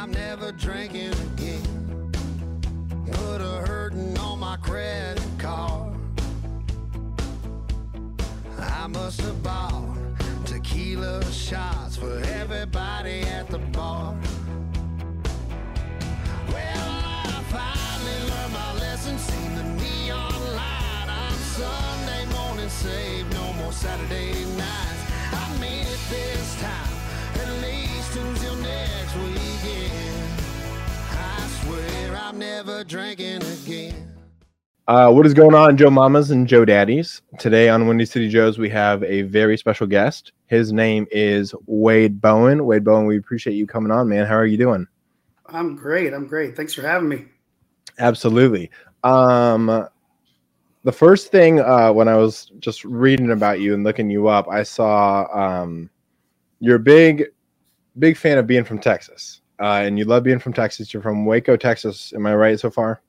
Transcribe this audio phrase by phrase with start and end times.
[0.00, 2.10] I'm never drinking again.
[3.12, 5.92] Put a hurting on my credit card.
[8.58, 9.98] I must have bought
[10.46, 14.16] tequila shots for everybody at the bar.
[16.48, 16.90] Well,
[17.28, 19.18] I finally learned my lesson.
[19.18, 22.70] Seen the neon light on Sunday morning.
[22.70, 24.46] Save no more Saturday
[32.40, 34.10] never drinking again.
[34.88, 37.20] Uh, what is going on, Joe Mamas and Joe Daddies?
[37.38, 40.32] Today on Windy City Joe's, we have a very special guest.
[40.46, 42.64] His name is Wade Bowen.
[42.64, 44.26] Wade Bowen, we appreciate you coming on, man.
[44.26, 44.86] How are you doing?
[45.48, 46.14] I'm great.
[46.14, 46.56] I'm great.
[46.56, 47.26] Thanks for having me.
[47.98, 48.70] Absolutely.
[49.04, 49.86] Um,
[50.82, 54.48] the first thing uh, when I was just reading about you and looking you up,
[54.48, 55.90] I saw um,
[56.58, 57.26] you're a big,
[57.98, 60.92] big fan of being from Texas, uh, and you love being from Texas.
[60.92, 62.12] You're from Waco, Texas.
[62.14, 63.02] Am I right so far?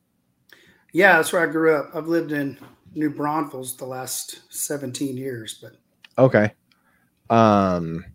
[0.93, 1.91] Yeah, that's where I grew up.
[1.95, 2.57] I've lived in
[2.93, 5.73] New Braunfels the last 17 years, but
[6.17, 6.51] Okay.
[7.29, 8.05] Um,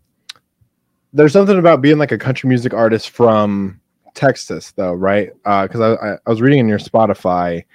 [1.13, 3.81] there's something about being like a country music artist from
[4.13, 5.31] Texas, though, right?
[5.43, 7.65] Because I, I I was reading in your Spotify,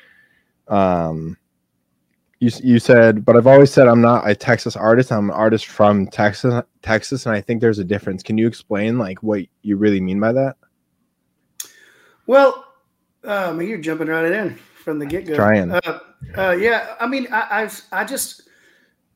[0.68, 1.36] um,
[2.42, 5.12] you you said, but I've always said I'm not a Texas artist.
[5.12, 8.22] I'm an artist from Texas, Texas, and I think there's a difference.
[8.22, 10.56] Can you explain like what you really mean by that?
[12.26, 12.64] well,
[13.24, 15.36] um, you're jumping right in from the get go.
[15.36, 15.70] Trying.
[15.70, 16.00] Uh,
[16.36, 18.48] uh, yeah, I mean, I, I've, I just,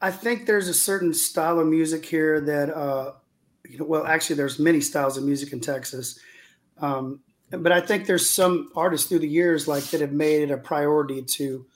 [0.00, 3.12] I think there's a certain style of music here that, uh,
[3.68, 6.18] you know, well, actually, there's many styles of music in Texas,
[6.78, 10.50] um, but I think there's some artists through the years like that have made it
[10.50, 11.66] a priority to,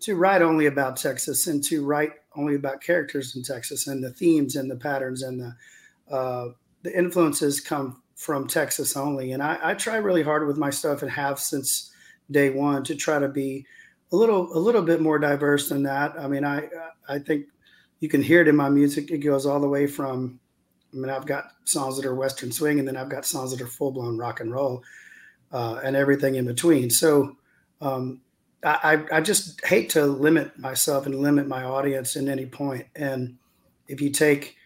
[0.00, 4.10] to write only about Texas and to write only about characters in Texas and the
[4.10, 6.48] themes and the patterns and the, uh,
[6.82, 9.32] the influences come from Texas only.
[9.32, 11.90] And I, I try really hard with my stuff and have since
[12.30, 13.66] day one to try to be
[14.12, 16.18] a little a little bit more diverse than that.
[16.18, 16.68] I mean, I
[17.08, 17.46] I think
[18.00, 19.10] you can hear it in my music.
[19.10, 20.40] It goes all the way from
[20.92, 23.60] I mean, I've got songs that are Western swing, and then I've got songs that
[23.60, 24.82] are full blown rock and roll,
[25.52, 26.90] uh, and everything in between.
[26.90, 27.36] So
[27.80, 28.20] um,
[28.62, 32.86] I, I just hate to limit myself and limit my audience in any point.
[32.94, 33.38] And
[33.88, 34.56] if you take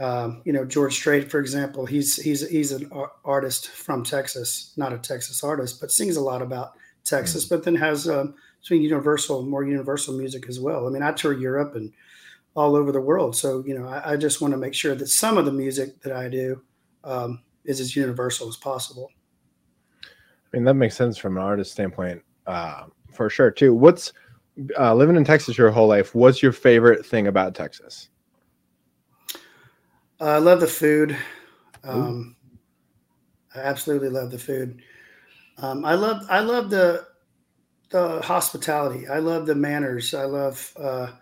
[0.00, 4.72] um, you know George Strait, for example, he's he's he's an ar- artist from Texas,
[4.76, 6.72] not a Texas artist, but sings a lot about
[7.04, 10.86] Texas, but then has um, some universal, more universal music as well.
[10.86, 11.92] I mean, I tour Europe and
[12.56, 15.08] all over the world, so you know, I, I just want to make sure that
[15.08, 16.62] some of the music that I do
[17.04, 19.10] um, is as universal as possible.
[20.04, 23.74] I mean, that makes sense from an artist standpoint, uh, for sure too.
[23.74, 24.12] What's
[24.78, 26.14] uh, living in Texas your whole life?
[26.14, 28.08] What's your favorite thing about Texas?
[30.20, 31.16] Uh, I love the food.
[31.82, 32.36] Um,
[33.54, 34.82] I absolutely love the food.
[35.58, 37.06] Um, I love I love the
[37.90, 39.06] the hospitality.
[39.06, 40.14] I love the manners.
[40.14, 40.72] I love.
[40.76, 41.12] Uh,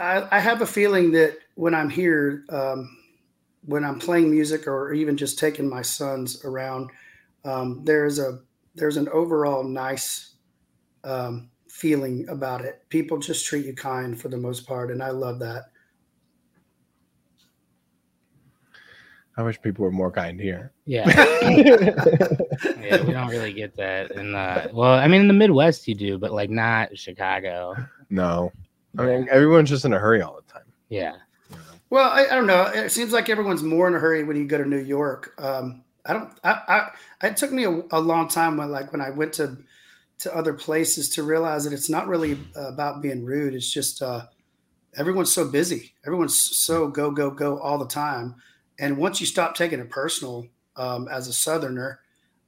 [0.00, 2.96] I, I have a feeling that when I'm here, um,
[3.64, 6.90] when I'm playing music or even just taking my sons around,
[7.44, 8.40] um, there's a
[8.74, 10.31] there's an overall nice
[11.04, 12.82] um, feeling about it.
[12.88, 15.64] People just treat you kind for the most part, and I love that.
[19.36, 20.72] I wish people were more kind here.
[20.84, 21.08] Yeah.
[21.42, 25.94] yeah, we don't really get that in the well, I mean in the Midwest you
[25.94, 27.74] do, but like not Chicago.
[28.10, 28.52] No,
[28.98, 30.66] I mean everyone's just in a hurry all the time.
[30.90, 31.14] Yeah.
[31.92, 32.62] Well, I, I don't know.
[32.62, 35.34] It seems like everyone's more in a hurry when you go to New York.
[35.36, 36.32] Um, I don't.
[36.42, 36.88] I,
[37.20, 37.26] I.
[37.26, 39.58] It took me a, a long time when, like, when I went to
[40.22, 43.54] to other places to realize that it's not really about being rude.
[43.54, 44.26] It's just uh,
[44.96, 45.94] everyone's so busy.
[46.06, 48.36] Everyone's so go go go all the time.
[48.78, 50.46] And once you stop taking it personal,
[50.76, 52.00] um, as a Southerner,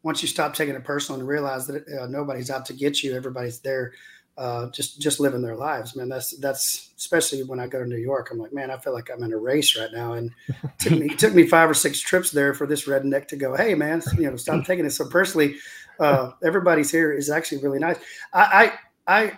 [0.03, 3.15] once you stop taking it personal and realize that uh, nobody's out to get you,
[3.15, 3.93] everybody's there,
[4.37, 6.09] uh, just just living their lives, man.
[6.09, 8.31] That's that's especially when I go to New York.
[8.31, 10.93] I'm like, man, I feel like I'm in a race right now, and it took
[10.93, 13.75] me it took me five or six trips there for this redneck to go, hey,
[13.75, 15.57] man, you know, stop taking it so personally.
[15.99, 17.97] Uh, everybody's here is actually really nice.
[18.33, 18.73] I
[19.07, 19.33] I, I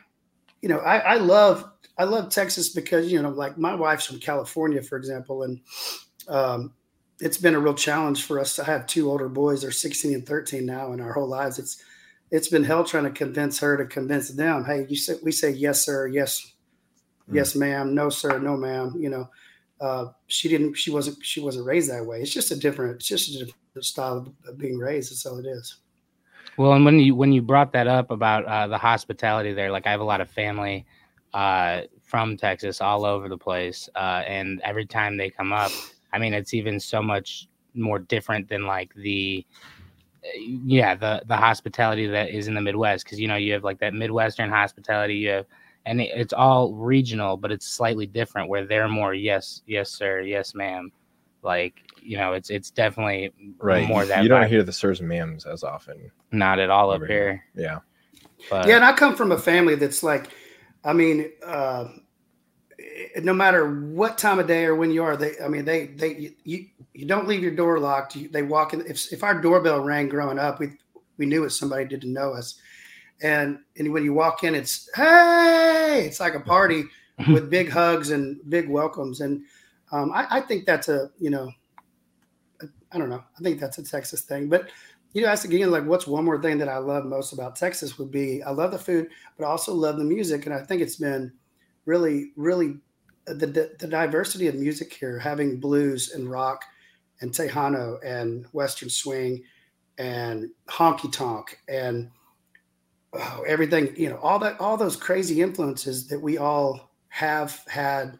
[0.62, 4.20] you know, I, I love I love Texas because you know, like my wife's from
[4.20, 5.60] California, for example, and
[6.28, 6.72] um,
[7.20, 9.62] it's been a real challenge for us to have two older boys.
[9.62, 11.58] They're 16 and 13 now, in our whole lives.
[11.58, 11.82] It's
[12.30, 14.64] it's been hell trying to convince her to convince them.
[14.64, 16.52] Hey, you say we say yes, sir, yes,
[17.30, 18.94] yes, ma'am, no, sir, no, ma'am.
[18.98, 19.30] You know,
[19.80, 20.74] uh, she didn't.
[20.74, 21.24] She wasn't.
[21.24, 22.20] She wasn't raised that way.
[22.20, 22.96] It's just a different.
[22.96, 25.12] It's just a different style of, of being raised.
[25.12, 25.76] That's all it is.
[26.56, 29.86] Well, and when you when you brought that up about uh, the hospitality there, like
[29.86, 30.86] I have a lot of family
[31.34, 35.70] uh, from Texas all over the place, uh, and every time they come up,
[36.12, 39.44] I mean, it's even so much more different than like the
[40.38, 43.78] yeah the the hospitality that is in the midwest because you know you have like
[43.78, 45.46] that midwestern hospitality you have
[45.86, 50.20] and it, it's all regional but it's slightly different where they're more yes yes sir
[50.20, 50.90] yes ma'am
[51.42, 53.86] like you know it's it's definitely right.
[53.88, 54.48] more that you don't vibe.
[54.48, 56.10] hear the sirs and ma'ams as often.
[56.32, 57.78] not at all up over here Yeah.
[58.50, 60.30] but yeah, and I come from a family that's like,
[60.84, 61.88] I mean, uh,
[63.22, 66.32] no matter what time of day or when you are, they, I mean, they, they,
[66.44, 68.14] you, you don't leave your door locked.
[68.16, 68.82] You, they walk in.
[68.86, 70.72] If, if our doorbell rang growing up, we,
[71.18, 72.56] we knew it somebody didn't know us.
[73.22, 76.84] And, and when you walk in, it's, Hey, it's like a party
[77.32, 79.20] with big hugs and big welcomes.
[79.22, 79.42] And,
[79.92, 81.50] um, I, I think that's a, you know,
[82.92, 83.22] I don't know.
[83.38, 84.70] I think that's a Texas thing, but
[85.12, 87.98] you know, ask again, like, what's one more thing that I love most about Texas
[87.98, 90.44] would be I love the food, but I also love the music.
[90.44, 91.32] And I think it's been
[91.86, 92.76] really, really
[93.26, 96.66] uh, the, the, the diversity of music here, having blues and rock
[97.22, 99.42] and Tejano and Western swing
[99.96, 102.10] and honky tonk and
[103.14, 108.18] oh, everything, you know, all that, all those crazy influences that we all have had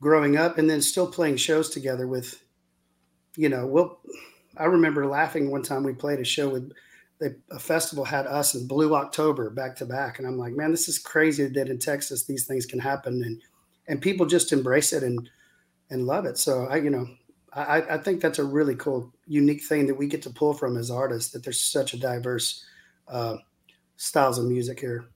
[0.00, 2.44] growing up and then still playing shows together with,
[3.38, 4.00] you know, well,
[4.56, 6.72] I remember laughing one time we played a show with
[7.20, 10.72] they, a festival had us and Blue October back to back, and I'm like, man,
[10.72, 13.40] this is crazy that in Texas these things can happen, and
[13.86, 15.30] and people just embrace it and
[15.88, 16.36] and love it.
[16.36, 17.06] So I, you know,
[17.52, 20.76] I I think that's a really cool, unique thing that we get to pull from
[20.76, 21.30] as artists.
[21.30, 22.64] That there's such a diverse
[23.06, 23.36] uh,
[23.96, 25.06] styles of music here.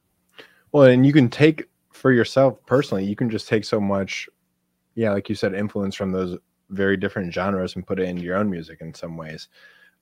[0.70, 4.28] Well, and you can take for yourself personally, you can just take so much,
[4.94, 6.38] yeah, like you said, influence from those
[6.72, 9.48] very different genres and put it into your own music in some ways.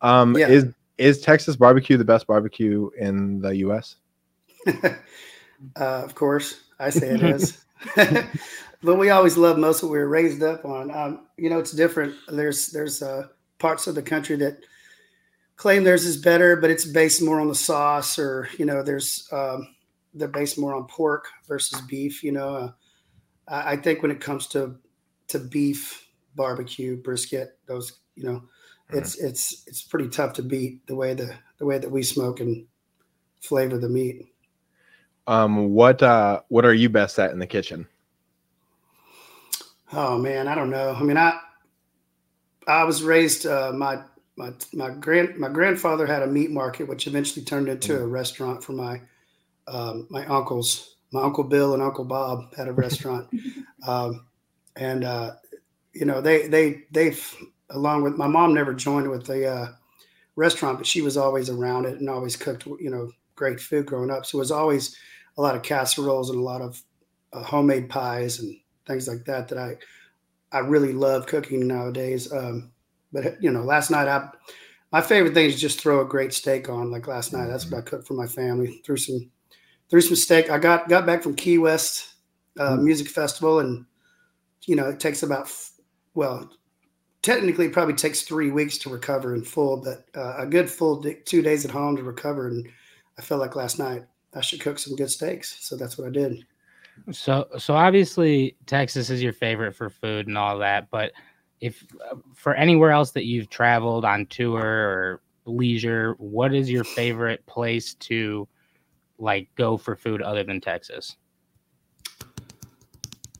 [0.00, 0.48] Um, Yeah.
[0.48, 0.66] Is
[0.98, 3.96] is Texas barbecue the best barbecue in the U.S.?
[4.66, 4.94] uh,
[5.76, 7.64] of course, I say it is.
[8.82, 10.90] but we always love most what we were raised up on.
[10.90, 12.14] Um, you know, it's different.
[12.28, 13.28] There's there's uh,
[13.58, 14.58] parts of the country that
[15.56, 19.26] claim theirs is better, but it's based more on the sauce, or you know, there's
[19.32, 19.74] um,
[20.12, 22.22] they're based more on pork versus beef.
[22.22, 22.72] You know, uh,
[23.48, 24.76] I, I think when it comes to
[25.28, 28.42] to beef barbecue brisket, those you know,
[28.92, 32.40] it's it's it's pretty tough to beat the way the the way that we smoke
[32.40, 32.66] and
[33.40, 34.26] flavor the meat.
[35.26, 37.86] Um, what uh, what are you best at in the kitchen?
[39.92, 40.94] Oh man, I don't know.
[40.94, 41.38] I mean, I
[42.66, 43.46] I was raised.
[43.46, 44.02] Uh, my
[44.36, 48.62] my my grand my grandfather had a meat market, which eventually turned into a restaurant
[48.62, 49.00] for my
[49.66, 50.96] um, my uncles.
[51.12, 53.28] My uncle Bill and Uncle Bob had a restaurant,
[53.86, 54.26] um,
[54.76, 55.32] and uh,
[55.92, 57.34] you know they they they've
[57.70, 59.68] along with my mom never joined with the uh,
[60.36, 64.10] restaurant, but she was always around it and always cooked you know great food growing
[64.10, 64.26] up.
[64.26, 64.96] So it was always
[65.38, 66.82] a lot of casseroles and a lot of
[67.32, 68.56] uh, homemade pies and
[68.86, 69.76] things like that that I
[70.52, 72.32] I really love cooking nowadays.
[72.32, 72.72] Um,
[73.12, 74.28] but you know, last night I
[74.92, 76.90] my favorite thing is just throw a great steak on.
[76.90, 78.82] Like last night, that's what I cooked for my family.
[78.84, 79.30] Threw some
[79.88, 80.50] threw some steak.
[80.50, 82.14] I got got back from Key West
[82.58, 83.84] uh, Music Festival, and
[84.66, 85.52] you know, it takes about
[86.14, 86.50] well,
[87.22, 91.00] technically, it probably takes three weeks to recover in full, but uh, a good full
[91.00, 92.48] d- two days at home to recover.
[92.48, 92.68] And
[93.18, 94.04] I felt like last night
[94.34, 96.44] I should cook some good steaks, so that's what I did.
[97.12, 101.12] So, so obviously Texas is your favorite for food and all that, but
[101.60, 106.84] if uh, for anywhere else that you've traveled on tour or leisure, what is your
[106.84, 108.48] favorite place to
[109.18, 111.16] like go for food other than Texas?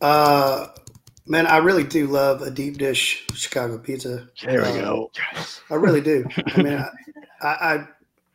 [0.00, 0.69] Uh,
[1.27, 4.29] man, I really do love a deep dish Chicago pizza.
[4.43, 5.11] There Um, go.
[5.71, 6.27] I really do.
[6.55, 6.75] I mean,
[7.43, 7.89] I, I, I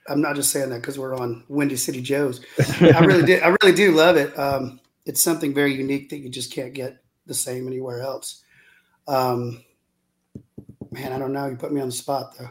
[0.08, 2.42] I'm not just saying that because we're on Windy City Joe's.
[2.82, 3.36] I really do.
[3.38, 4.38] I really do love it.
[4.38, 8.44] Um, it's something very unique that you just can't get the same anywhere else.
[9.08, 9.64] Um,
[10.92, 11.48] man, I don't know.
[11.48, 12.50] You put me on the spot though.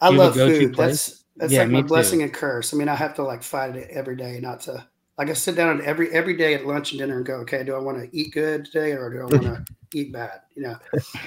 [0.00, 0.72] I you love food.
[0.74, 1.06] place?
[1.08, 1.88] That's that's Yeah, like my me too.
[1.88, 2.72] blessing and curse.
[2.72, 4.86] I mean, I have to like fight it every day not to.
[5.18, 7.74] Like I sit down every every day at lunch and dinner and go, okay, do
[7.74, 9.62] I want to eat good today or do I want to
[9.98, 10.40] eat bad?
[10.54, 10.76] You know,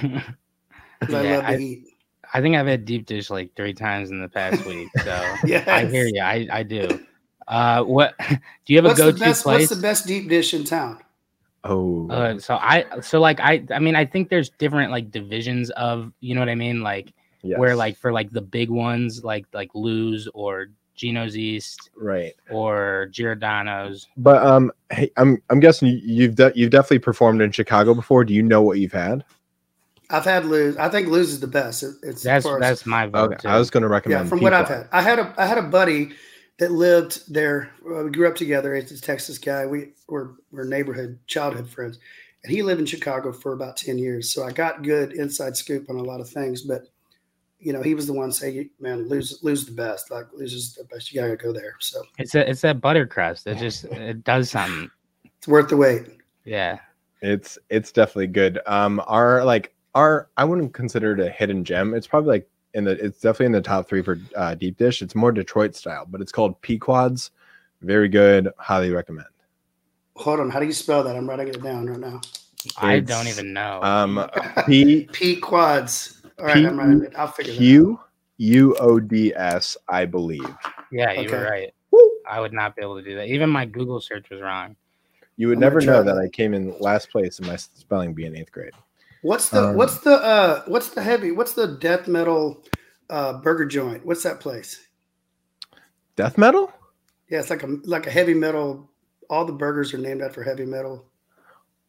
[0.00, 1.84] 'cause I Yeah, love to I- eat.
[2.32, 4.92] I think I've had deep dish like three times in the past week.
[5.02, 5.66] So Yes.
[5.66, 6.20] I hear you.
[6.22, 7.00] I, I do.
[7.48, 9.42] Uh, what do you have What's a go-to best?
[9.42, 9.62] place?
[9.62, 11.00] What's the best deep dish in town?
[11.64, 15.70] Oh, Uh, so I so like I I mean I think there's different like divisions
[15.70, 17.12] of you know what I mean like
[17.58, 20.68] where like for like the big ones like like Lou's or
[21.00, 22.34] Gino's East right.
[22.50, 24.06] or Giordano's.
[24.18, 28.22] But um, hey, I'm I'm guessing you- you've de- you've definitely performed in Chicago before.
[28.24, 29.24] Do you know what you've had?
[30.10, 30.76] I've had Lou's.
[30.76, 31.82] I think Lou's is the best.
[31.82, 33.32] It- It's That's as that's my vote.
[33.32, 34.12] Okay, I was going to recommend.
[34.12, 34.22] yeah.
[34.24, 34.28] recommend.
[34.28, 36.10] From what I've had, I had a I had a buddy
[36.58, 37.70] that lived there.
[37.90, 38.74] uh, we grew up together.
[38.74, 39.64] He's a Texas guy.
[39.64, 41.98] We were we're neighborhood childhood friends,
[42.44, 44.28] and he lived in Chicago for about ten years.
[44.28, 46.60] So I got good inside scoop on a lot of things.
[46.60, 46.82] But
[47.60, 50.10] you know, he was the one saying, "Man, lose lose the best.
[50.10, 51.12] Like loses the best.
[51.12, 53.46] You gotta go there." So It's a, it's that butter crust.
[53.46, 54.90] It just it does something.
[55.24, 56.06] it's worth the wait.
[56.44, 56.78] Yeah.
[57.22, 58.60] It's it's definitely good.
[58.66, 61.92] Um, our like our I wouldn't consider it a hidden gem.
[61.94, 65.02] It's probably like in the it's definitely in the top three for uh, deep dish.
[65.02, 67.30] It's more Detroit style, but it's called Pequod's.
[67.82, 68.50] Very good.
[68.58, 69.26] Highly recommend.
[70.16, 71.16] Hold on, how do you spell that?
[71.16, 72.20] I'm writing it down right now.
[72.76, 73.82] I don't even know.
[73.82, 74.28] Um,
[74.66, 76.19] P P quads.
[76.40, 77.12] All right, I'm writing it.
[77.16, 77.62] I'll figure that out.
[77.62, 78.00] Q
[78.38, 80.48] U O D S, I believe.
[80.90, 81.50] yeah, you were okay.
[81.50, 81.74] right.
[82.28, 83.26] I would not be able to do that.
[83.26, 84.76] Even my Google search was wrong.
[85.36, 86.18] You would I'm never know that that.
[86.18, 88.72] I came in last place in my spelling bee in eighth grade.
[89.22, 92.64] What's the Um, what's the uh what's the heavy what's the death metal
[93.08, 94.06] uh burger joint?
[94.06, 94.86] What's that place?
[96.16, 96.72] Death metal?
[97.28, 98.90] Yeah, it's like a like a heavy metal.
[99.28, 101.06] All the burgers are named after heavy metal.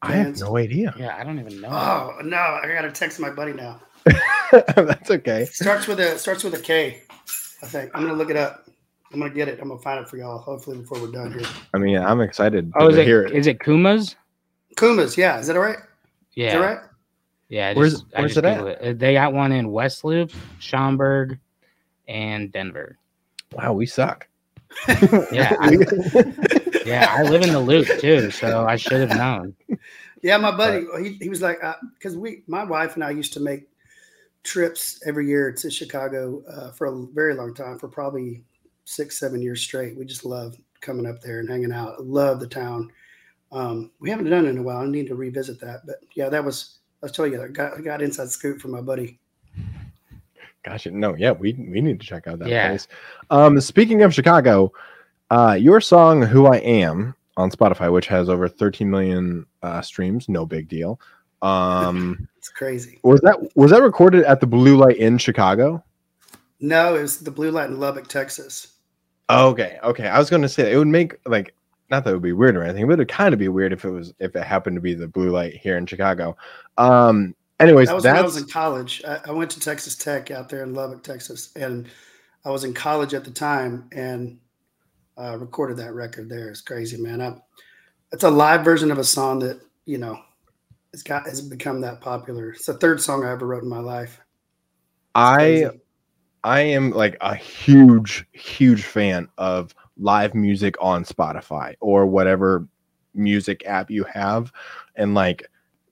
[0.02, 0.94] I have no idea.
[0.98, 1.70] Yeah, I don't even know.
[1.70, 3.82] Oh no, I gotta text my buddy now.
[4.76, 5.46] That's okay.
[5.46, 7.02] Starts with a starts with a K.
[7.64, 8.68] I think I'm gonna look it up.
[9.14, 9.60] I'm gonna get it.
[9.62, 10.38] I'm gonna find it for y'all.
[10.40, 11.48] Hopefully before we're done here.
[11.74, 13.34] I mean, I'm excited oh, is to it hear it.
[13.34, 14.16] is it Kuma's?
[14.78, 15.78] Kuma's, yeah, is that all right?
[16.34, 16.48] Yeah.
[16.48, 16.80] Is that right?
[17.50, 17.70] Yeah.
[17.70, 18.60] I Where's- just- where's it at?
[18.60, 21.38] Googled Uh, They got one in West Loop, Schaumburg,
[22.08, 22.98] and Denver.
[23.52, 24.28] Wow, we suck.
[25.32, 25.56] Yeah.
[25.60, 25.78] I,
[26.86, 29.54] yeah, I live in the loop too, so I should have known.
[30.24, 31.60] Yeah, my buddy, he, he was like,
[31.98, 33.68] because we, my wife and I used to make
[34.44, 38.44] trips every year to Chicago uh, for a very long time, for probably
[38.86, 39.98] six, seven years straight.
[39.98, 42.06] We just love coming up there and hanging out.
[42.06, 42.92] Love the town.
[43.52, 44.78] Um, we haven't done it in a while.
[44.78, 45.86] I need to revisit that.
[45.86, 48.72] But yeah, that was, I was telling you, I got, I got inside scoop from
[48.72, 49.20] my buddy.
[50.64, 52.68] Gosh, no, yeah, we we need to check out that Yeah.
[52.68, 52.88] place.
[53.32, 54.72] Um, speaking of Chicago,
[55.32, 60.30] uh, your song "Who I Am" on Spotify, which has over 13 million uh, streams,
[60.30, 61.00] no big deal.
[61.42, 63.00] Um, It's crazy.
[63.04, 65.84] was that was that recorded at the Blue Light in Chicago?
[66.60, 68.78] No, it was the blue light in Lubbock, Texas.
[69.30, 70.08] Okay, okay.
[70.08, 71.54] I was going to say it would make like
[71.92, 73.86] not that it would be weird or anything, but it'd kind of be weird if
[73.86, 76.36] it was if it happened to be the Blue Light here in Chicago.
[76.80, 79.04] Um, anyways, That was when I was that's in college.
[79.08, 81.88] I, I went to Texas Tech out there in Lubbock, Texas, and
[82.44, 84.40] I was in college at the time and
[85.16, 86.50] uh, recorded that record there.
[86.50, 87.22] It's crazy, man.
[87.22, 87.36] I,
[88.12, 90.20] it's a live version of a song that you know
[90.94, 92.52] it's got has become that popular.
[92.52, 94.20] It's the third song I ever wrote in my life.
[95.16, 95.70] I.
[96.44, 102.68] I am like a huge, huge fan of live music on Spotify or whatever
[103.14, 104.52] music app you have.
[104.96, 105.48] And like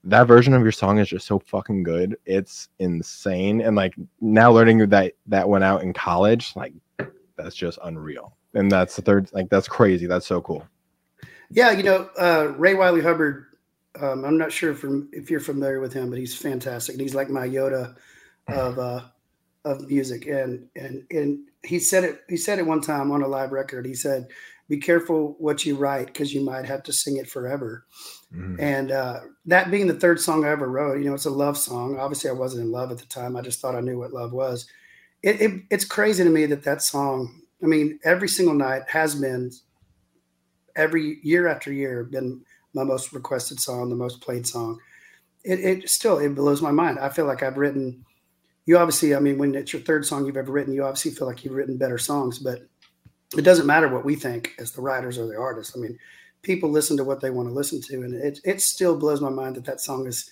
[0.06, 2.18] that version of your song is just so fucking good.
[2.26, 3.62] It's insane.
[3.62, 6.74] And like now learning that that went out in college, like
[7.36, 8.36] that's just unreal.
[8.56, 10.08] And that's the third, like that's crazy.
[10.08, 10.68] That's so cool.
[11.52, 13.46] Yeah, you know, uh, Ray Wylie Hubbard.
[14.00, 16.94] Um, I'm not sure if, if you're familiar with him, but he's fantastic.
[16.94, 17.96] And he's like my Yoda
[18.48, 19.02] of uh,
[19.66, 20.28] of music.
[20.28, 22.22] And and and he said it.
[22.30, 23.86] He said it one time on a live record.
[23.86, 24.28] He said,
[24.68, 27.86] "Be careful what you write because you might have to sing it forever."
[28.34, 28.60] Mhm.
[28.60, 31.58] And uh, that being the third song I ever wrote, you know, it's a love
[31.58, 31.98] song.
[32.00, 33.36] Obviously, I wasn't in love at the time.
[33.36, 34.68] I just thought I knew what love was.
[35.24, 37.42] It, it, it's crazy to me that that song.
[37.62, 39.52] I mean, every single night has been,
[40.76, 42.42] every year after year, been
[42.74, 44.80] my most requested song, the most played song.
[45.44, 47.00] It, it still it blows my mind.
[47.00, 48.06] I feel like I've written.
[48.66, 51.28] You obviously, I mean, when it's your third song you've ever written, you obviously feel
[51.28, 52.68] like you've written better songs, but
[53.36, 55.76] it doesn't matter what we think as the writers or the artists.
[55.76, 55.98] I mean,
[56.44, 59.30] people listen to what they want to listen to, and it it still blows my
[59.30, 60.30] mind that that song is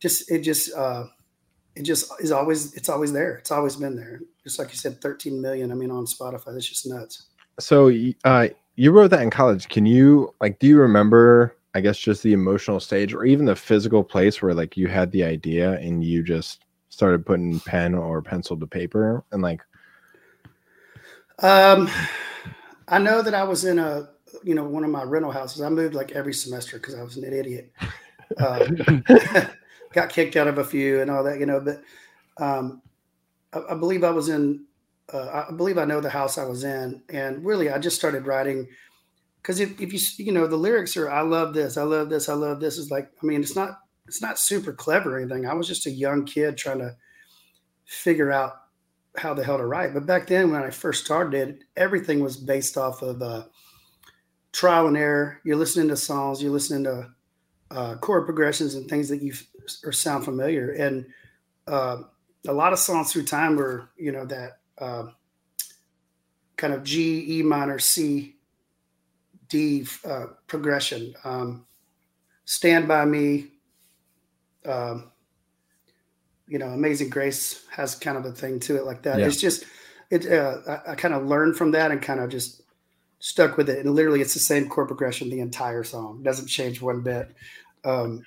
[0.00, 1.04] just it just uh,
[1.78, 3.36] it just is always it's always there.
[3.36, 4.20] It's always been there.
[4.42, 5.70] Just like you said, 13 million.
[5.70, 7.26] I mean, on Spotify, that's just nuts.
[7.60, 7.92] So
[8.24, 9.68] uh you wrote that in college.
[9.68, 13.54] Can you like do you remember I guess just the emotional stage or even the
[13.54, 18.20] physical place where like you had the idea and you just started putting pen or
[18.20, 19.60] pencil to paper and like
[21.38, 21.88] Um,
[22.88, 24.08] I know that I was in a
[24.42, 25.62] you know one of my rental houses.
[25.62, 27.72] I moved like every semester because I was an idiot.
[28.36, 28.66] Uh,
[29.92, 31.60] got kicked out of a few and all that, you know.
[31.60, 31.80] But
[32.38, 32.82] um,
[33.52, 34.64] I, I believe I was in.
[35.12, 38.26] Uh, I believe I know the house I was in, and really, I just started
[38.26, 38.66] writing
[39.42, 42.28] because if, if you you know the lyrics are I love this, I love this,
[42.28, 45.46] I love this is like I mean it's not it's not super clever or anything.
[45.46, 46.96] I was just a young kid trying to
[47.84, 48.54] figure out
[49.16, 49.94] how the hell to write.
[49.94, 53.44] But back then, when I first started, it, everything was based off of uh,
[54.52, 55.40] trial and error.
[55.44, 57.10] You're listening to songs, you're listening to
[57.70, 59.34] uh, chord progressions and things that you
[59.84, 60.70] or sound familiar.
[60.70, 61.06] And
[61.66, 62.02] uh,
[62.46, 65.04] a lot of songs through time were, you know, that uh,
[66.56, 68.36] kind of G, E minor, C,
[69.48, 71.14] D uh, progression.
[71.24, 71.66] Um,
[72.44, 73.48] Stand by Me.
[74.66, 75.10] Um,
[76.46, 79.18] you know, Amazing Grace has kind of a thing to it like that.
[79.18, 79.26] Yeah.
[79.26, 79.64] It's just,
[80.10, 80.30] it.
[80.30, 82.62] Uh, I, I kind of learned from that and kind of just
[83.18, 83.84] stuck with it.
[83.84, 86.22] And literally, it's the same chord progression the entire song.
[86.22, 87.34] Doesn't change one bit.
[87.84, 88.22] Um,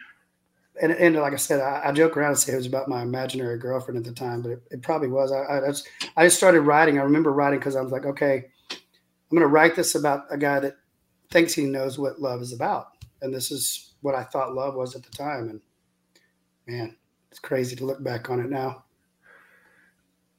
[0.82, 3.02] and, and like I said, I, I joke around and say it was about my
[3.02, 5.32] imaginary girlfriend at the time, but it, it probably was.
[5.32, 7.00] I, I just I just started writing.
[7.00, 10.38] I remember writing because I was like, okay, I'm going to write this about a
[10.38, 10.76] guy that
[11.32, 12.88] thinks he knows what love is about,
[13.22, 15.50] and this is what I thought love was at the time.
[15.50, 15.62] And
[16.68, 16.96] man,
[17.30, 18.84] it's crazy to look back on it now.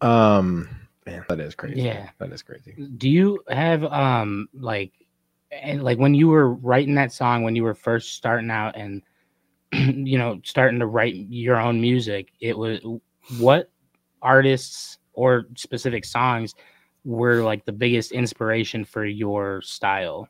[0.00, 0.68] Um,
[1.06, 1.82] man, that is crazy.
[1.82, 2.10] Yeah.
[2.18, 2.74] that is crazy.
[2.98, 4.92] Do you have um like
[5.50, 9.02] and like when you were writing that song when you were first starting out and
[9.72, 12.80] you know starting to write your own music, it was
[13.38, 13.70] what
[14.20, 16.54] artists or specific songs
[17.04, 20.28] were like the biggest inspiration for your style?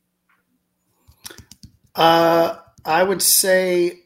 [1.95, 4.01] Uh, I would say,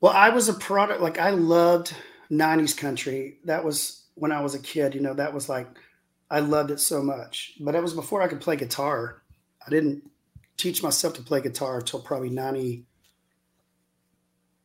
[0.00, 1.94] well, I was a product, like I loved
[2.30, 3.38] 90s country.
[3.44, 5.66] That was when I was a kid, you know, that was like,
[6.30, 7.54] I loved it so much.
[7.60, 9.22] But it was before I could play guitar.
[9.66, 10.08] I didn't
[10.56, 12.84] teach myself to play guitar until probably 90,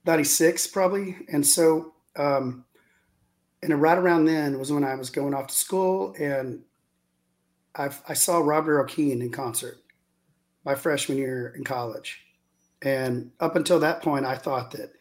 [0.06, 1.18] 96, probably.
[1.32, 2.66] And so, um,
[3.64, 6.62] and right around then was when I was going off to school and
[7.74, 9.80] I, I saw Robert Earl Keen in concert
[10.66, 12.22] my freshman year in college.
[12.82, 14.94] And up until that point, I thought that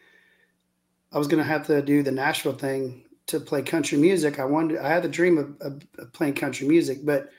[1.11, 4.39] I was going to have to do the Nashville thing to play country music.
[4.39, 7.29] I wanted, I had the dream of, of, of playing country music, but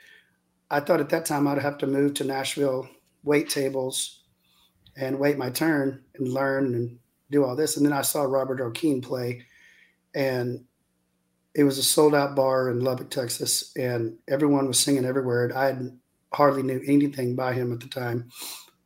[0.71, 2.89] I thought at that time I'd have to move to Nashville,
[3.23, 4.23] wait tables,
[4.97, 6.99] and wait my turn and learn and
[7.31, 7.77] do all this.
[7.77, 9.47] And then I saw Robert Earl Keen play,
[10.15, 10.65] and
[11.55, 15.51] it was a sold out bar in Lubbock, Texas, and everyone was singing everywhere.
[15.55, 15.99] I had
[16.33, 18.31] hardly knew anything by him at the time.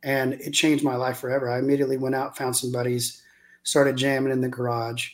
[0.03, 1.49] And it changed my life forever.
[1.49, 3.21] I immediately went out, found some buddies,
[3.63, 5.09] started jamming in the garage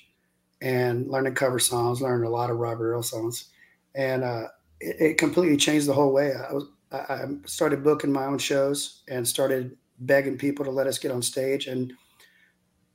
[0.61, 3.49] and learning cover songs, learned a lot of Robert Earl songs.
[3.95, 4.47] And uh,
[4.79, 6.33] it, it, completely changed the whole way.
[6.33, 10.99] I, was, I started booking my own shows and started begging people to let us
[10.99, 11.67] get on stage.
[11.67, 11.93] And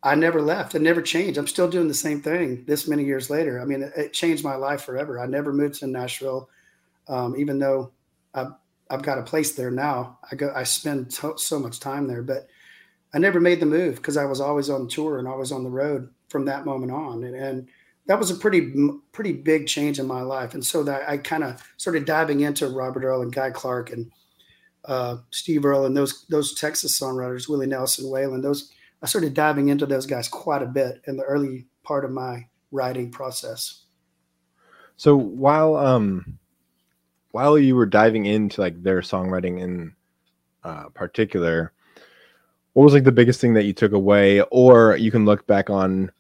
[0.03, 0.75] I never left.
[0.75, 1.39] I never changed.
[1.39, 3.61] I'm still doing the same thing this many years later.
[3.61, 5.21] I mean, it, it changed my life forever.
[5.21, 6.49] I never moved to Nashville,
[7.09, 7.93] um, even though
[8.35, 8.49] I
[8.93, 10.19] I've got a place there now.
[10.31, 12.49] I go, I spend so, so much time there, but
[13.15, 15.71] I never made the move because I was always on tour and always on the
[15.71, 17.25] road from that moment on.
[17.25, 17.69] And, and
[18.07, 18.71] that was a pretty,
[19.13, 20.53] pretty big change in my life.
[20.53, 24.13] And so that I kind of started diving into Robert Earl and Guy Clark and
[24.85, 28.71] uh, Steve Earle and those, those Texas songwriters, Willie Nelson, Waylon, those,
[29.03, 32.47] I started diving into those guys quite a bit in the early part of my
[32.71, 33.85] writing process.
[34.99, 36.39] So while, um,
[37.33, 39.95] while you were diving into like their songwriting in
[40.65, 41.73] uh, particular,
[42.75, 45.69] what was like the biggest thing that you took away, or you can look back
[45.69, 46.11] on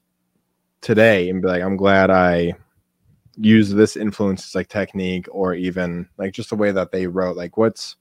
[0.80, 2.54] today and be like, I'm glad I
[3.36, 7.36] used this influence like technique, or even like just the way that they wrote.
[7.36, 7.96] Like, what's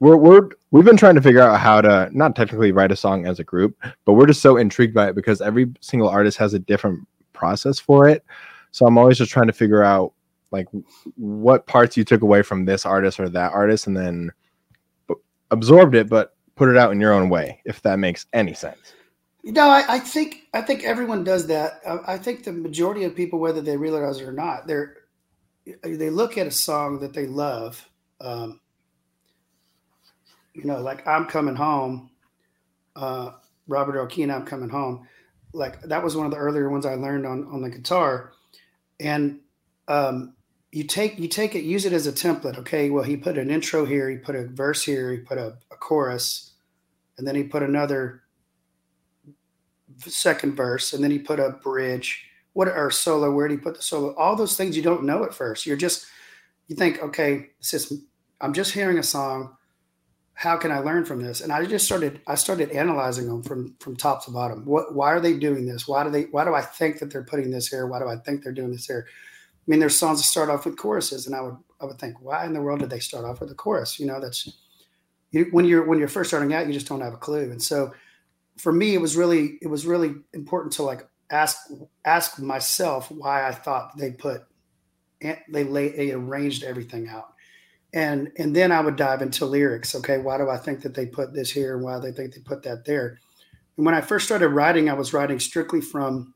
[0.00, 3.26] we're we're we've been trying to figure out how to not technically write a song
[3.26, 6.54] as a group, but we're just so intrigued by it because every single artist has
[6.54, 8.24] a different process for it.
[8.72, 10.12] So I'm always just trying to figure out
[10.50, 10.66] like
[11.16, 14.30] what parts you took away from this artist or that artist and then
[15.50, 18.94] absorbed it but put it out in your own way if that makes any sense.
[19.42, 21.80] You know i, I think i think everyone does that.
[21.86, 24.96] I, I, think the majority of people whether they realize it or not they're
[25.82, 27.88] they look at a song that they love
[28.20, 28.60] um,
[30.52, 32.10] you know like i'm coming home
[32.96, 33.32] uh,
[33.68, 35.06] Robert Earl Keen i'm coming home.
[35.52, 38.32] Like that was one of the earlier ones i learned on on the guitar.
[39.00, 39.40] And
[39.88, 40.34] um,
[40.72, 42.90] you take you take it use it as a template okay?
[42.90, 45.76] Well he put an intro here he put a verse here he put a, a
[45.76, 46.52] chorus
[47.18, 48.22] and then he put another
[49.98, 52.26] second verse and then he put a bridge.
[52.52, 54.14] What or solo where did he put the solo?
[54.16, 55.66] All those things you don't know at first.
[55.66, 56.06] You're just
[56.68, 57.92] you think okay this is
[58.40, 59.56] i'm just hearing a song.
[60.34, 61.40] How can i learn from this?
[61.40, 64.64] And i just started i started analyzing them from from top to bottom.
[64.64, 65.88] What why are they doing this?
[65.88, 67.86] Why do they why do i think that they're putting this here?
[67.86, 69.06] Why do i think they're doing this here
[69.66, 72.44] mean, there's songs that start off with choruses, and I would I would think, why
[72.44, 73.98] in the world did they start off with a chorus?
[73.98, 74.48] You know, that's
[75.30, 77.50] you, when you're when you're first starting out, you just don't have a clue.
[77.50, 77.92] And so,
[78.58, 81.56] for me, it was really it was really important to like ask
[82.04, 84.42] ask myself why I thought they put
[85.22, 87.32] eh, they lay they arranged everything out,
[87.94, 89.94] and and then I would dive into lyrics.
[89.94, 92.34] Okay, why do I think that they put this here, and why do they think
[92.34, 93.18] they put that there?
[93.76, 96.34] And when I first started writing, I was writing strictly from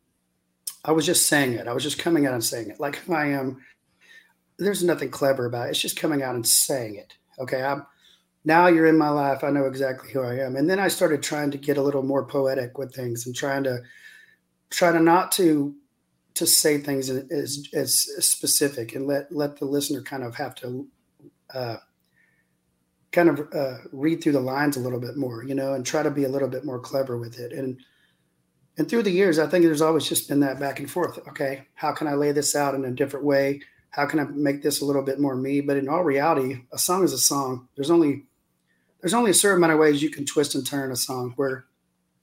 [0.85, 1.67] I was just saying it.
[1.67, 3.63] I was just coming out and saying it like I am.
[4.59, 5.71] There's nothing clever about it.
[5.71, 7.15] It's just coming out and saying it.
[7.39, 7.63] Okay.
[7.63, 7.87] I'm
[8.45, 9.43] now you're in my life.
[9.43, 10.57] I know exactly who I am.
[10.57, 13.65] And then I started trying to get a little more poetic with things and trying
[13.65, 13.81] to
[14.71, 15.75] try to not to
[16.35, 17.95] to say things as as
[18.25, 20.87] specific and let let the listener kind of have to
[21.55, 21.77] uh,
[23.13, 26.03] kind of uh, read through the lines a little bit more, you know, and try
[26.03, 27.53] to be a little bit more clever with it.
[27.53, 27.79] And
[28.77, 31.19] and through the years, I think there's always just been that back and forth.
[31.29, 33.61] Okay, how can I lay this out in a different way?
[33.91, 35.61] How can I make this a little bit more me?
[35.61, 37.69] But in all reality, a song is a song.
[37.77, 38.25] There's only
[39.01, 41.35] there's only a certain amount of ways you can twist and turn a song.
[41.37, 41.67] Where,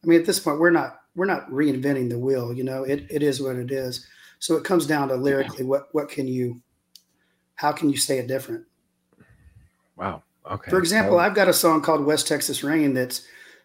[0.03, 2.53] I mean, at this point, we're not we're not reinventing the wheel.
[2.53, 4.05] You know, it it is what it is.
[4.39, 6.61] So it comes down to lyrically, what what can you,
[7.55, 8.65] how can you say it different?
[9.95, 10.23] Wow.
[10.49, 10.71] Okay.
[10.71, 13.23] For example, I've got a song called West Texas Rain that's,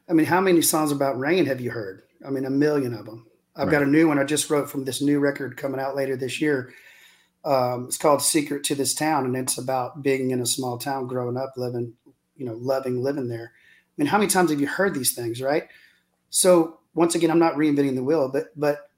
[0.08, 2.02] I mean, how many songs about rain have you heard?
[2.24, 3.26] I mean, a million of them.
[3.54, 3.72] I've right.
[3.72, 6.40] got a new one I just wrote from this new record coming out later this
[6.40, 6.72] year.
[7.44, 11.06] Um, it's called Secret to This Town, and it's about being in a small town,
[11.06, 11.94] growing up, living,
[12.36, 13.52] you know, loving living there.
[13.54, 15.68] I mean, how many times have you heard these things, right?
[16.28, 18.90] So once again, I'm not reinventing the wheel, but but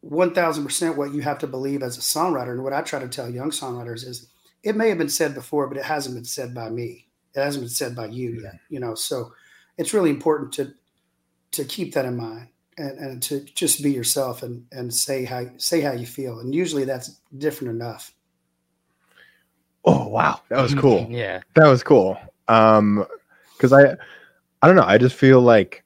[0.00, 3.00] one thousand percent what you have to believe as a songwriter, and what I try
[3.00, 4.28] to tell young songwriters is
[4.62, 7.06] it may have been said before, but it hasn't been said by me.
[7.34, 8.58] It hasn't been said by you yet.
[8.70, 9.32] You know, so
[9.76, 10.72] it's really important to
[11.52, 15.46] to keep that in mind and, and to just be yourself and and say how
[15.56, 16.40] say how you feel.
[16.40, 18.12] And usually that's different enough.
[19.84, 21.06] Oh wow, that was cool.
[21.10, 22.18] yeah, that was cool.
[22.48, 23.06] Um,
[23.56, 23.96] because I,
[24.62, 24.84] I don't know.
[24.84, 25.82] I just feel like,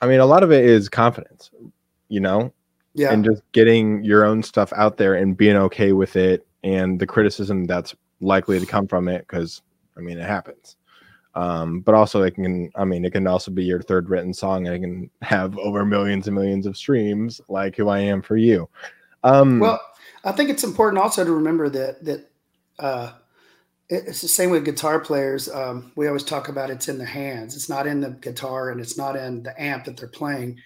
[0.00, 1.50] I mean, a lot of it is confidence.
[2.08, 2.52] You know,
[2.94, 7.00] yeah, and just getting your own stuff out there and being okay with it and
[7.00, 9.62] the criticism that's likely to come from it because
[9.96, 10.76] I mean it happens.
[11.34, 14.66] Um, but also it can I mean it can also be your third written song
[14.66, 18.36] and it can have over millions and millions of streams like who I am for
[18.36, 18.68] you.
[19.24, 19.80] Um, well,
[20.24, 22.30] I think it's important also to remember that that
[22.78, 23.12] uh,
[23.88, 25.50] it's the same with guitar players.
[25.50, 27.54] Um, we always talk about it's in the hands.
[27.56, 30.58] It's not in the guitar and it's not in the amp that they're playing.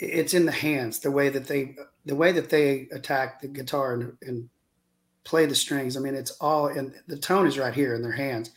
[0.00, 0.98] It's in the hands.
[0.98, 4.48] The way that they the way that they attack the guitar and, and
[5.24, 5.96] play the strings.
[5.96, 8.50] I mean, it's all and the tone is right here in their hands.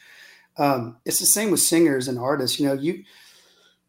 [0.57, 2.59] Um, it's the same with singers and artists.
[2.59, 3.03] You know, you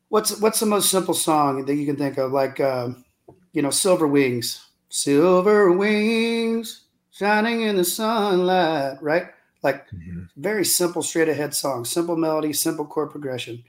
[0.08, 2.32] what's what's the most simple song that you can think of?
[2.32, 3.04] Like, um,
[3.52, 9.26] you know, Silver Wings, Silver Wings, shining in the sunlight, right?
[9.62, 10.24] Like, mm-hmm.
[10.36, 13.64] very simple, straight ahead song, simple melody, simple chord progression.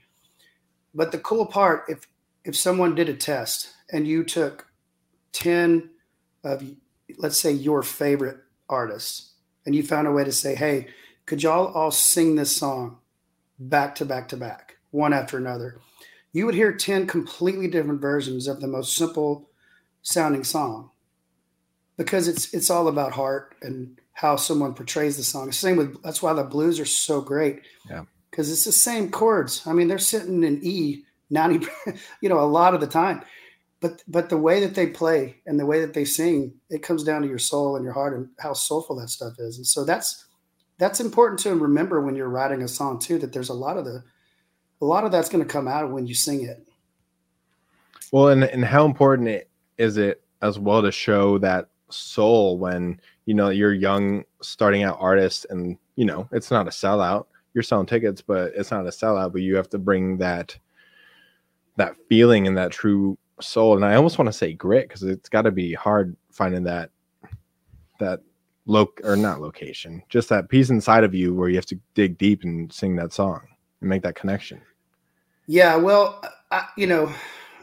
[0.94, 2.06] But the cool part, if
[2.44, 4.66] if someone did a test and you took
[5.32, 5.90] ten
[6.44, 6.64] of,
[7.18, 9.32] let's say, your favorite artists
[9.66, 10.88] and you found a way to say, hey,
[11.30, 12.98] could y'all all sing this song
[13.56, 15.78] back to back to back, one after another?
[16.32, 19.48] You would hear 10 completely different versions of the most simple
[20.02, 20.90] sounding song
[21.96, 25.52] because it's it's all about heart and how someone portrays the song.
[25.52, 27.60] Same with that's why the blues are so great.
[27.88, 28.06] Yeah.
[28.28, 29.64] Because it's the same chords.
[29.68, 31.64] I mean, they're sitting in E 90,
[32.20, 33.22] you know, a lot of the time
[33.80, 37.04] but but the way that they play and the way that they sing it comes
[37.04, 39.84] down to your soul and your heart and how soulful that stuff is and so
[39.84, 40.26] that's
[40.80, 43.84] that's important to remember when you're writing a song too that there's a lot of
[43.84, 44.02] the
[44.80, 46.66] a lot of that's going to come out when you sing it.
[48.10, 52.98] Well and and how important it, is it as well to show that soul when
[53.26, 57.26] you know you're young starting out artist and you know it's not a sellout.
[57.52, 60.56] You're selling tickets but it's not a sellout but you have to bring that
[61.76, 63.76] that feeling and that true soul.
[63.76, 66.90] And i almost want to say grit because it's got to be hard finding that
[67.98, 68.22] that
[68.70, 72.16] loc or not location just that piece inside of you where you have to dig
[72.18, 73.40] deep and sing that song
[73.80, 74.60] and make that connection.
[75.46, 77.12] Yeah well I, you know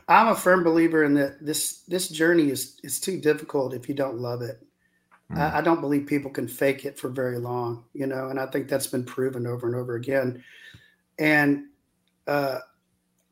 [0.08, 3.96] i'm a firm believer in that this this journey is is too difficult if you
[3.96, 4.62] don't love it.
[5.32, 5.38] Mm.
[5.38, 8.46] I, I don't believe people can fake it for very long you know and i
[8.46, 10.44] think that's been proven over and over again.
[11.20, 11.66] And
[12.28, 12.60] uh,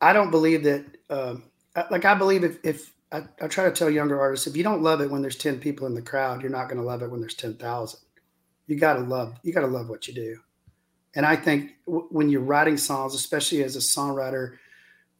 [0.00, 1.44] i don't believe that um,
[1.90, 4.82] like I believe if if I, I, try to tell younger artists, if you don't
[4.82, 7.10] love it when there's ten people in the crowd, you're not going to love it
[7.10, 8.00] when there's ten thousand.
[8.66, 10.38] You got to love you got to love what you do,
[11.14, 14.56] and I think w- when you're writing songs, especially as a songwriter,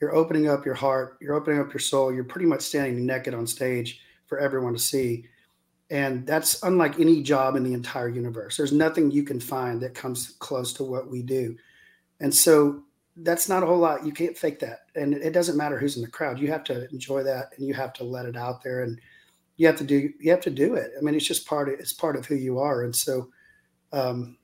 [0.01, 3.35] you're opening up your heart, you're opening up your soul, you're pretty much standing naked
[3.35, 5.27] on stage for everyone to see.
[5.89, 8.57] And that's unlike any job in the entire universe.
[8.57, 11.57] There's nothing you can find that comes close to what we do.
[12.21, 12.83] And so
[13.23, 14.05] that's not a whole lot.
[14.05, 14.81] You can't fake that.
[14.95, 16.39] And it doesn't matter who's in the crowd.
[16.39, 19.01] You have to enjoy that and you have to let it out there and
[19.57, 20.91] you have to do, you have to do it.
[20.99, 22.83] I mean, it's just part of, it's part of who you are.
[22.83, 23.31] And so,
[23.93, 24.37] um,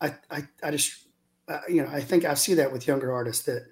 [0.00, 1.06] I, I, I just,
[1.48, 3.66] uh, you know, I think I see that with younger artists that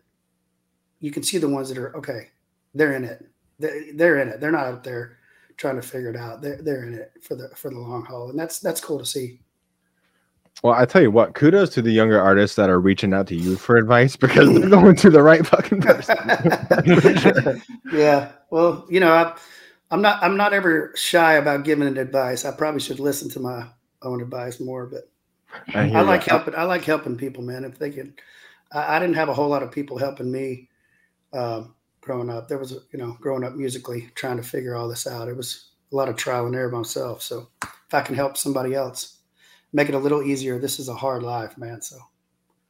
[1.00, 2.28] you can see the ones that are, okay,
[2.74, 3.26] they're in it.
[3.58, 4.40] They're, they're in it.
[4.40, 5.18] They're not out there
[5.56, 6.42] trying to figure it out.
[6.42, 8.30] They're, they're in it for the, for the long haul.
[8.30, 9.40] And that's, that's cool to see.
[10.62, 13.34] Well, I tell you what, kudos to the younger artists that are reaching out to
[13.34, 16.16] you for advice because they're going to the right fucking person.
[17.92, 18.32] yeah.
[18.50, 19.36] Well, you know, I,
[19.90, 22.44] I'm not I'm not ever shy about giving advice.
[22.44, 23.66] I probably should listen to my
[24.02, 25.10] own advice more, but
[25.74, 26.54] I, I like helping.
[26.54, 27.64] I like helping people, man.
[27.64, 28.14] If they can,
[28.72, 30.68] I, I, didn't have a whole lot of people helping me
[31.32, 31.64] uh,
[32.00, 32.48] growing up.
[32.48, 35.28] There was, you know, growing up musically, trying to figure all this out.
[35.28, 37.22] It was a lot of trial and error myself.
[37.22, 39.18] So if I can help somebody else,
[39.74, 40.58] make it a little easier.
[40.58, 41.82] This is a hard life, man.
[41.82, 41.98] So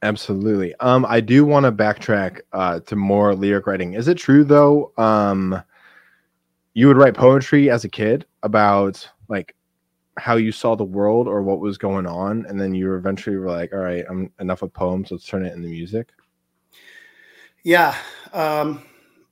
[0.01, 0.75] absolutely.
[0.81, 3.93] Um, I do want to backtrack uh, to more lyric writing.
[3.93, 4.91] Is it true though?
[4.97, 5.61] Um,
[6.73, 9.55] you would write poetry as a kid about like
[10.17, 13.49] how you saw the world or what was going on, and then you eventually were
[13.49, 15.11] like, "All right, I'm enough of poems.
[15.11, 16.09] Let's turn it into music."
[17.63, 17.95] Yeah,
[18.33, 18.83] um,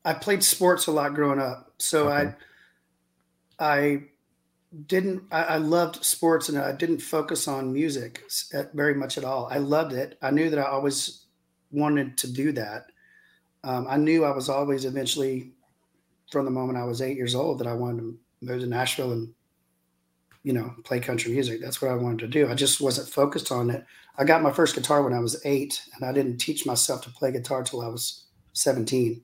[0.05, 2.33] I played sports a lot growing up, so okay.
[3.59, 4.03] I I
[4.87, 8.23] didn't I, I, loved sports and I didn't focus on music
[8.73, 9.47] very much at all.
[9.51, 10.17] I loved it.
[10.21, 11.25] I knew that I always
[11.71, 12.87] wanted to do that.
[13.63, 15.51] Um, I knew I was always eventually,
[16.31, 19.11] from the moment I was eight years old, that I wanted to move to Nashville
[19.11, 19.33] and,
[20.43, 21.61] you know, play country music.
[21.61, 22.49] That's what I wanted to do.
[22.49, 23.85] I just wasn't focused on it.
[24.17, 27.09] I got my first guitar when I was eight, and I didn't teach myself to
[27.09, 29.23] play guitar till I was seventeen.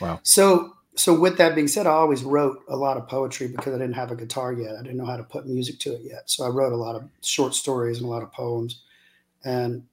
[0.00, 0.20] Wow.
[0.22, 3.78] So so with that being said, I always wrote a lot of poetry because I
[3.78, 4.76] didn't have a guitar yet.
[4.76, 6.30] I didn't know how to put music to it yet.
[6.30, 8.80] So I wrote a lot of short stories and a lot of poems.
[9.44, 9.84] And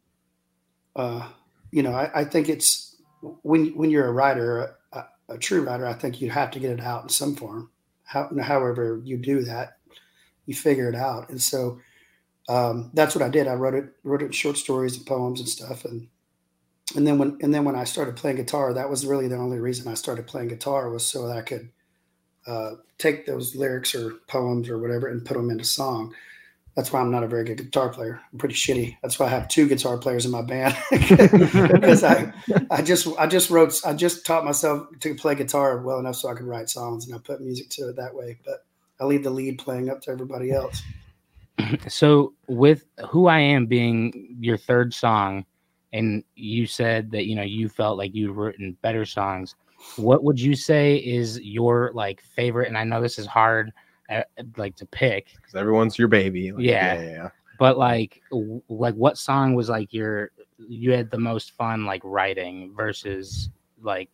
[0.95, 1.27] uh,
[1.71, 2.95] you know, I, I, think it's
[3.41, 6.71] when when you're a writer, a, a, true writer, I think you have to get
[6.71, 7.71] it out in some form.
[8.03, 9.77] How, however you do that,
[10.45, 11.29] you figure it out.
[11.29, 11.79] And so
[12.47, 13.47] um, that's what I did.
[13.47, 16.07] I wrote it, wrote it short stories and poems and stuff, and
[16.95, 19.59] and then when and then when I started playing guitar, that was really the only
[19.59, 21.69] reason I started playing guitar was so that I could
[22.45, 26.13] uh, take those lyrics or poems or whatever and put them into song.
[26.75, 28.19] That's why I'm not a very good guitar player.
[28.31, 28.97] I'm pretty shitty.
[29.03, 32.33] That's why I have two guitar players in my band because I
[32.71, 36.29] I just I just wrote I just taught myself to play guitar well enough so
[36.29, 38.39] I could write songs and I put music to it that way.
[38.45, 38.65] But
[38.99, 40.81] I leave the lead playing up to everybody else.
[41.87, 45.45] So with who I am being your third song
[45.93, 49.55] and you said that you know you felt like you'd written better songs.
[49.95, 52.67] What would you say is your like favorite?
[52.67, 53.71] And i know this is hard
[54.09, 54.23] uh,
[54.57, 55.33] like to pick.
[55.35, 56.51] Because everyone's your baby.
[56.51, 56.95] Like, yeah.
[56.95, 57.01] yeah.
[57.01, 57.29] yeah.
[57.59, 62.01] But like w- like what song was like your you had the most fun like
[62.03, 63.49] writing versus
[63.81, 64.09] like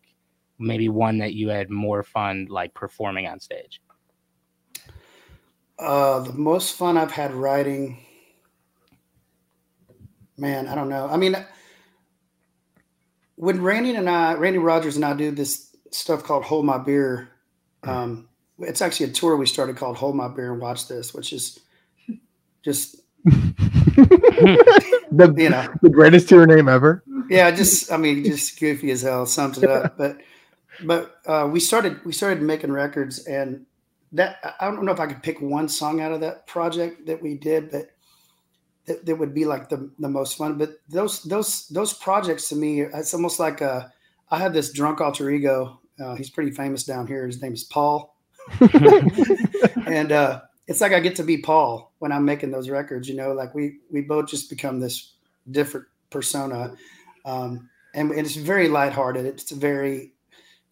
[0.58, 3.80] maybe one that you had more fun like performing on stage?
[5.78, 8.04] Uh the most fun i've had writing
[10.36, 11.08] man i don't know.
[11.10, 11.34] I mean
[13.40, 17.30] when Randy and I, Randy Rogers and I do this stuff called Hold My Beer,
[17.84, 21.32] um, it's actually a tour we started called Hold My Beer and Watch This, which
[21.32, 21.58] is
[22.62, 27.02] just the, you know the greatest tour name ever.
[27.30, 29.96] Yeah, just I mean, just goofy as hell sums it up.
[29.98, 30.18] But
[30.84, 33.64] but uh, we started we started making records, and
[34.12, 37.22] that I don't know if I could pick one song out of that project that
[37.22, 37.90] we did, but
[38.86, 40.58] that, that would be like the, the most fun.
[40.58, 43.92] But those those those projects to me, it's almost like a,
[44.30, 45.80] I have this drunk alter ego.
[46.02, 47.26] Uh, he's pretty famous down here.
[47.26, 48.16] His name is Paul,
[49.86, 53.08] and uh, it's like I get to be Paul when I'm making those records.
[53.08, 55.12] You know, like we we both just become this
[55.50, 56.74] different persona,
[57.24, 59.26] um, and, and it's very lighthearted.
[59.26, 60.12] It's very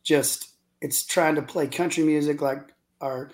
[0.03, 0.49] just
[0.81, 2.61] it's trying to play country music like
[3.01, 3.31] our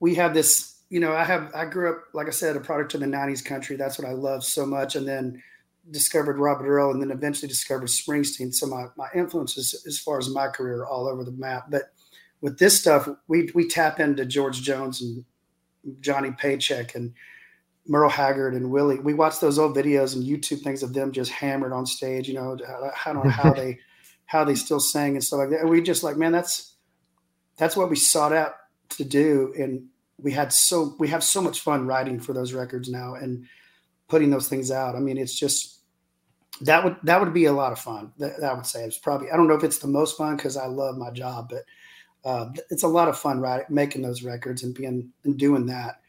[0.00, 2.94] we have this you know, I have I grew up, like I said, a product
[2.94, 3.76] of the '90s country.
[3.76, 5.42] That's what I love so much, and then
[5.90, 8.54] discovered Robert Earl, and then eventually discovered Springsteen.
[8.54, 11.66] So my my influences, as far as my career, are all over the map.
[11.70, 11.92] But
[12.40, 15.24] with this stuff, we we tap into George Jones and
[16.00, 17.14] Johnny Paycheck and
[17.88, 19.00] Merle Haggard and Willie.
[19.00, 22.28] We watch those old videos and YouTube things of them just hammered on stage.
[22.28, 22.56] You know,
[23.04, 23.78] I don't know how they
[24.26, 25.60] how they still sang and stuff like that.
[25.60, 26.74] And we just like, man, that's
[27.56, 28.54] that's what we sought out
[28.90, 29.54] to do.
[29.58, 33.46] And we had so we have so much fun writing for those records now and
[34.08, 34.96] putting those things out.
[34.96, 35.80] I mean, it's just
[36.62, 38.12] that would that would be a lot of fun.
[38.18, 40.36] That, that I would say it's probably I don't know if it's the most fun
[40.36, 41.62] because I love my job, but
[42.24, 46.00] uh, it's a lot of fun writing, making those records and being and doing that.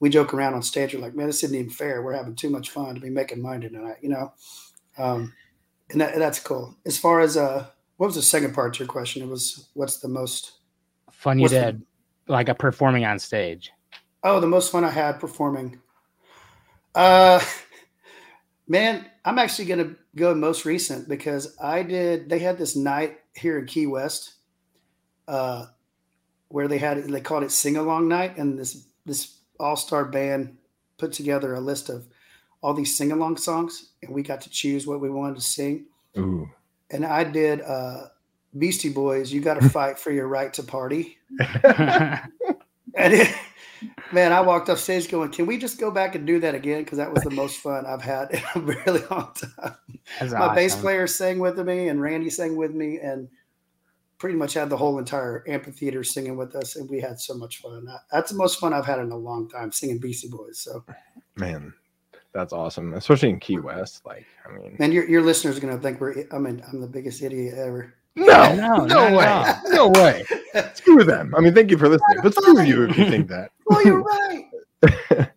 [0.00, 0.94] We joke around on stage.
[0.94, 2.02] We're like, man, this isn't even fair.
[2.02, 4.32] We're having too much fun to be making money tonight, you know.
[4.98, 5.32] Um,
[5.90, 6.76] and that, that's cool.
[6.84, 7.66] As far as uh,
[7.98, 9.22] what was the second part to your question?
[9.22, 10.52] It was what's the most
[11.12, 11.80] fun you did.
[11.80, 11.86] The,
[12.32, 13.72] like a performing on stage?
[14.24, 15.80] Oh, the most fun I had performing.
[16.94, 17.40] Uh,
[18.68, 22.28] man, I'm actually going to go most recent because I did.
[22.28, 24.34] They had this night here in Key West,
[25.28, 25.66] uh,
[26.48, 30.56] where they had they called it sing along night, and this this all star band
[30.98, 32.06] put together a list of
[32.62, 35.86] all these sing along songs, and we got to choose what we wanted to sing.
[36.16, 36.48] Ooh.
[36.90, 38.08] And I did uh,
[38.56, 39.32] Beastie Boys.
[39.32, 41.18] You got to fight for your right to party.
[42.94, 43.34] And it,
[44.12, 46.82] man, I walked off stage going, "Can we just go back and do that again?"
[46.84, 49.76] Because that was the most fun I've had in a really long time.
[50.20, 53.28] That's My bass player sang with me, and Randy sang with me, and
[54.18, 57.60] pretty much had the whole entire amphitheater singing with us, and we had so much
[57.60, 57.86] fun.
[58.10, 60.58] That's the most fun I've had in a long time singing Beastie Boys.
[60.58, 60.84] So,
[61.36, 61.72] Man,
[62.32, 62.92] that's awesome.
[62.94, 64.04] Especially in Key West.
[64.04, 66.26] Like, I mean, and your your listeners are gonna think we're.
[66.30, 67.94] I mean, I'm the biggest idiot ever.
[68.16, 70.24] No, No, no, way, no way.
[70.74, 71.34] Screw them.
[71.36, 73.50] I mean, thank you for listening, but screw you if you think that.
[73.70, 75.28] oh, you're right.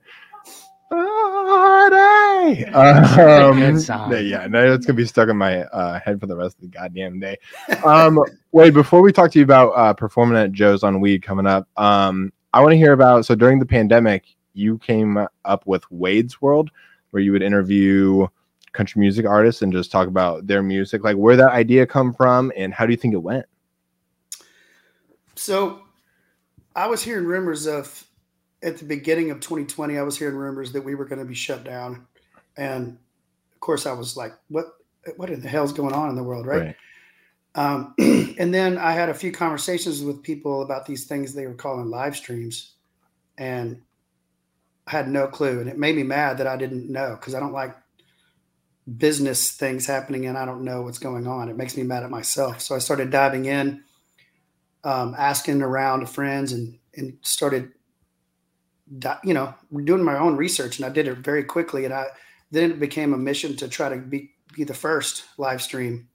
[0.90, 2.64] Friday.
[2.72, 6.28] a Um, good no, yeah, no, it's gonna be stuck in my uh, head for
[6.28, 7.38] the rest of the goddamn day.
[7.84, 8.20] Um,
[8.52, 11.68] Wade, before we talk to you about uh, performing at Joe's on Weed coming up,
[11.78, 13.26] um, I want to hear about.
[13.26, 16.72] So during the pandemic, you came up with Wade's World,
[17.12, 18.28] where you would interview
[18.76, 21.04] country music artists and just talk about their music.
[21.04, 23.46] Like, where that idea come from, and how do you think it went?
[25.36, 25.82] So
[26.76, 28.06] I was hearing rumors of
[28.64, 31.36] at the beginning of 2020, I was hearing rumors that we were going to be
[31.36, 32.08] shut down.
[32.58, 32.98] And
[33.54, 34.66] of course I was like, what
[35.18, 36.76] what in the hell's going on in the world, right?
[37.54, 41.54] Um, and then I had a few conversations with people about these things they were
[41.54, 42.74] calling live streams,
[43.38, 43.82] and
[44.88, 45.60] I had no clue.
[45.60, 47.76] And it made me mad that I didn't know because I don't like
[48.98, 51.50] business things happening and I don't know what's going on.
[51.50, 52.62] It makes me mad at myself.
[52.62, 53.84] So I started diving in,
[54.84, 57.72] um, asking around to friends, and and started,
[59.24, 59.54] you know,
[59.86, 60.78] doing my own research.
[60.78, 61.86] And I did it very quickly.
[61.86, 62.08] And I
[62.52, 66.08] then it became a mission to try to be be the first live stream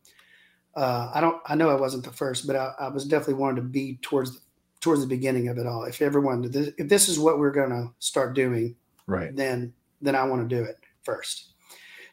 [0.77, 1.41] uh, I don't.
[1.47, 4.41] I know I wasn't the first, but I, I was definitely wanted to be towards
[4.81, 5.85] towards the beginning of it all.
[5.85, 9.37] If everyone, if this is what we're going to start doing, Right.
[9.37, 11.50] then then I want to do it first.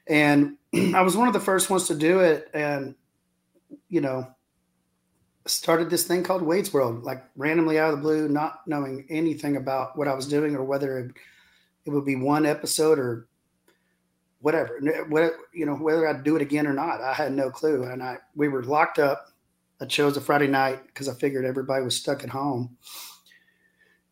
[0.10, 0.58] And
[0.96, 2.96] I was one of the first ones to do it, and
[3.90, 4.28] you know,
[5.46, 9.56] started this thing called Wade's World, like randomly out of the blue, not knowing anything
[9.58, 11.12] about what I was doing or whether it,
[11.86, 13.28] it would be one episode or
[14.40, 17.02] whatever, what you know, whether I'd do it again or not.
[17.02, 19.28] I had no clue, and I we were locked up.
[19.80, 22.78] I chose a Friday night because I figured everybody was stuck at home,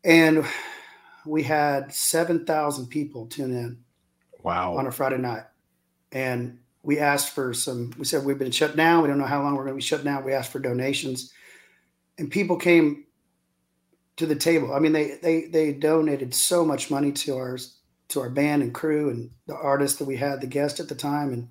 [0.03, 0.45] and
[1.25, 3.79] we had seven thousand people tune in
[4.43, 4.77] Wow.
[4.77, 5.43] on a Friday night,
[6.15, 7.91] and we asked for some.
[7.99, 9.03] We said we've been shut down.
[9.03, 10.23] We don't know how long we're going to be shut down.
[10.23, 11.31] We asked for donations,
[12.17, 13.05] and people came
[14.15, 14.73] to the table.
[14.73, 18.73] I mean, they they they donated so much money to ours to our band and
[18.73, 21.49] crew and the artists that we had, the guest at the time,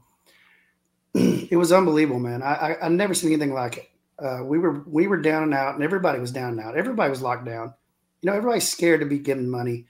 [1.14, 2.42] and it was unbelievable, man.
[2.42, 3.90] I I, I never seen anything like it.
[4.18, 6.74] Uh, we were we were down and out, and everybody was down and out.
[6.74, 7.74] Everybody was locked down.
[8.22, 9.84] You know, everybody's scared to be given money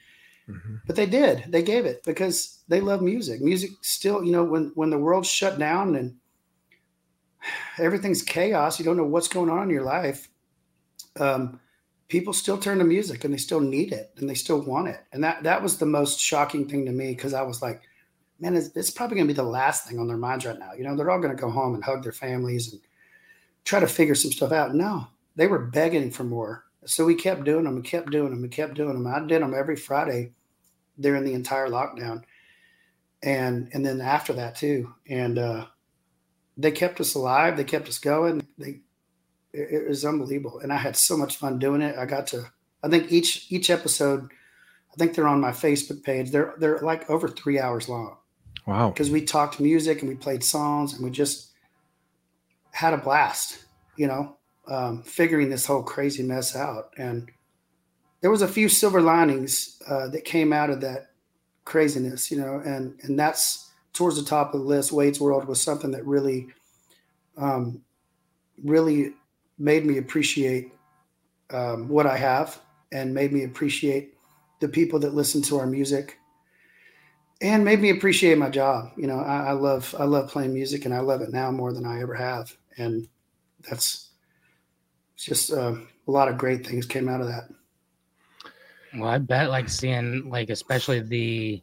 [0.48, 0.80] Mhm.
[0.86, 1.44] but they did.
[1.48, 3.40] They gave it because they love music.
[3.40, 6.16] Music still you know when when the world's shut down and
[7.78, 10.28] everything's chaos you don't know what's going on in your life
[11.20, 11.60] um,
[12.08, 15.00] people still turn to music and they still need it and they still want it.
[15.12, 17.82] And that that was the most shocking thing to me because i was like
[18.40, 20.72] man it's, it's probably going to be the last thing on their minds right now.
[20.72, 22.80] You know they're all going to go home and hug their families and
[23.64, 24.74] try to figure some stuff out.
[24.74, 28.42] No they were begging for more so we kept doing them and kept doing them
[28.42, 29.06] and kept doing them.
[29.06, 30.32] I did them every Friday
[30.98, 32.22] during the entire lockdown,
[33.22, 34.94] and and then after that too.
[35.08, 35.66] And uh,
[36.56, 37.56] they kept us alive.
[37.56, 38.46] They kept us going.
[38.58, 38.80] They
[39.52, 41.96] it, it was unbelievable, and I had so much fun doing it.
[41.96, 42.46] I got to.
[42.82, 44.30] I think each each episode,
[44.92, 46.30] I think they're on my Facebook page.
[46.30, 48.16] They're they're like over three hours long
[48.66, 48.90] Wow.
[48.90, 51.50] because we talked music and we played songs and we just
[52.72, 53.64] had a blast,
[53.96, 54.36] you know,
[54.68, 56.92] um, figuring this whole crazy mess out.
[56.96, 57.30] And
[58.20, 61.10] there was a few silver linings uh, that came out of that
[61.64, 64.92] craziness, you know, and and that's towards the top of the list.
[64.92, 66.48] Wade's World was something that really,
[67.36, 67.82] um,
[68.62, 69.12] really
[69.58, 70.72] made me appreciate
[71.50, 72.60] um, what I have
[72.92, 74.14] and made me appreciate
[74.60, 76.18] the people that listen to our music
[77.40, 78.92] and made me appreciate my job.
[78.96, 81.72] You know, I, I love I love playing music, and I love it now more
[81.72, 82.56] than I ever have.
[82.78, 83.06] And
[83.68, 84.10] that's
[85.24, 85.74] just uh,
[86.06, 87.48] a lot of great things came out of that.
[88.96, 91.62] Well, I bet like seeing like especially the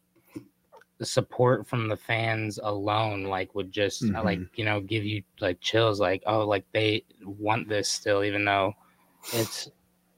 [0.98, 5.24] the support from the fans alone like would just uh, like you know give you
[5.40, 8.74] like chills like oh like they want this still even though
[9.34, 9.70] it's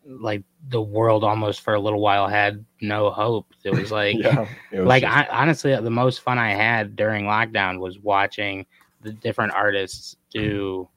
[0.06, 3.48] like the world almost for a little while had no hope.
[3.64, 4.46] It was like Yeah.
[4.72, 8.66] it was like just- I, honestly the most fun i had during lockdown was watching
[9.02, 10.90] the different artists do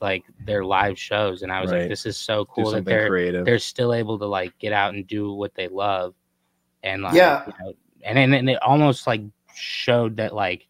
[0.00, 1.80] like their live shows and i was Right.
[1.80, 3.44] like this is so cool that they're creative.
[3.44, 6.14] they're still able to like get out and do what they love.
[6.84, 7.44] And like Yeah.
[7.46, 7.72] you know,
[8.04, 9.22] and then and it almost like
[9.54, 10.68] showed that like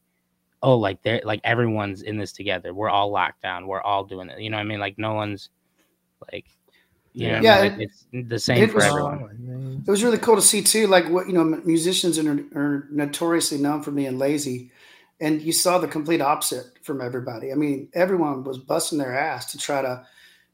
[0.63, 2.73] oh like they're like everyone's in this together.
[2.73, 3.67] We're all locked down.
[3.67, 4.41] We're all doing it.
[4.41, 4.81] You know what i mean?
[4.81, 5.51] Like no one's
[6.33, 6.47] like
[7.13, 9.85] you know Yeah, yeah like, it- it's the same it for was- everyone.
[9.87, 10.87] It was really cool to see too.
[10.87, 14.71] Like what you know, musicians are, are notoriously known for being lazy,
[15.21, 17.53] and you saw the complete opposite from everybody.
[17.53, 20.05] I mean, everyone was busting their ass to try to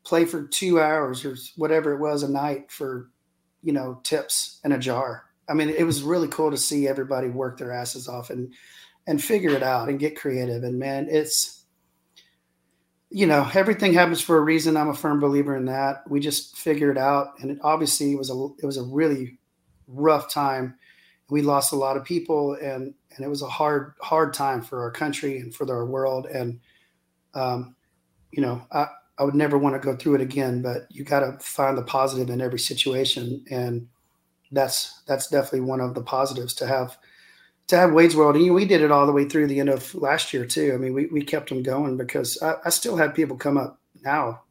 [0.04, 3.08] play for two hours or whatever it was a night for,
[3.62, 5.24] you know, tips and a jar.
[5.48, 8.52] I mean, it was really cool to see everybody work their asses off and
[9.06, 10.64] and figure it out and get creative.
[10.64, 11.64] And man, it's
[13.10, 14.76] you know everything happens for a reason.
[14.76, 16.02] I'm a firm believer in that.
[16.08, 19.38] We just figure it out, and it obviously was a it was a really
[19.86, 20.76] rough time.
[21.30, 24.82] We lost a lot of people, and and it was a hard hard time for
[24.82, 26.26] our country and for our world.
[26.26, 26.60] And
[27.34, 27.76] um,
[28.30, 28.86] you know, I
[29.18, 30.62] I would never want to go through it again.
[30.62, 33.88] But you got to find the positive in every situation, and
[34.52, 36.98] that's that's definitely one of the positives to have
[37.68, 38.36] to have Wade's World.
[38.36, 40.72] And we did it all the way through the end of last year too.
[40.74, 43.80] I mean, we we kept them going because I, I still have people come up
[44.02, 44.42] now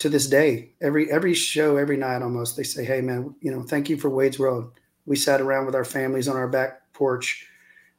[0.00, 3.62] to this day every every show every night almost they say hey man you know
[3.62, 4.72] thank you for wade's world
[5.10, 7.44] we sat around with our families on our back porch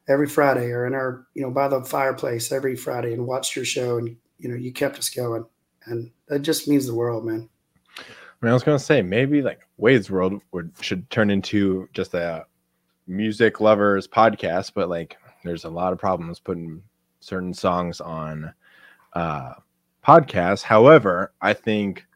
[0.07, 3.66] every friday or in our you know by the fireplace every friday and watched your
[3.66, 5.45] show and you know you kept us going
[5.88, 7.49] and that just means the world man
[7.97, 12.16] I, mean, I was gonna say maybe like Wade's World would should turn into just
[12.16, 12.45] a
[13.05, 16.82] music lovers podcast, but like there's a lot of problems putting
[17.20, 18.51] certain songs on
[19.14, 19.53] uh
[20.03, 20.64] podcasts.
[20.64, 22.07] However, I think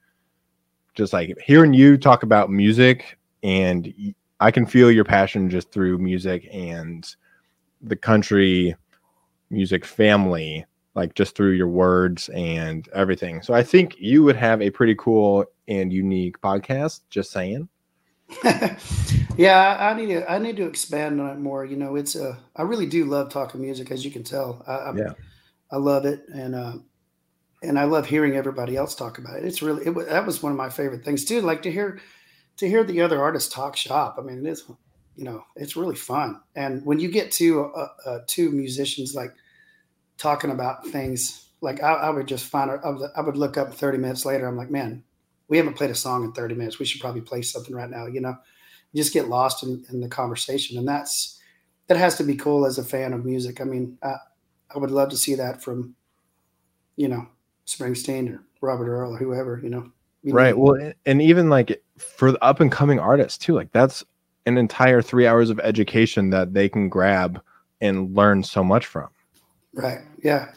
[0.96, 3.94] just like hearing you talk about music and
[4.40, 7.08] I can feel your passion just through music and
[7.82, 8.76] the country
[9.50, 10.66] music family
[10.96, 13.42] like just through your words and everything.
[13.42, 17.02] So I think you would have a pretty cool and unique podcast.
[17.10, 17.68] Just saying.
[19.38, 22.16] yeah I, I need to i need to expand on it more you know it's
[22.16, 25.14] a I really do love talking music as you can tell I, I'm- Yeah.
[25.72, 26.74] i love it and uh
[27.62, 30.52] and i love hearing everybody else talk about it it's really it, that was one
[30.52, 32.00] of my favorite things too like to hear
[32.58, 34.64] to hear the other artists talk shop i mean it's
[35.16, 36.42] you know it's really fun.
[36.56, 39.34] And when you get to uh, uh two musicians like
[40.18, 43.74] talking about things like i, I would just find I would, I would look up
[43.74, 45.04] 30 minutes later i'm like man
[45.48, 46.80] we haven't played a song in 30 minutes.
[46.80, 48.36] We should probably play something right now you know?
[48.92, 50.78] You just get lost in, in the conversation.
[50.78, 51.40] And that's
[51.88, 53.62] that has to be cool as a fan of music.
[53.62, 54.16] I mean i,
[54.74, 55.96] I would love to see that from
[56.96, 57.28] you know
[57.68, 59.92] springsteen or robert earl or whoever you know?
[60.24, 60.58] You Right.
[60.58, 64.04] know, Well, and even like for the up and coming artists too, like that's
[64.46, 67.42] an entire three hours of education that they can grab
[67.82, 69.10] and learn so much from.
[69.74, 70.52] right yeah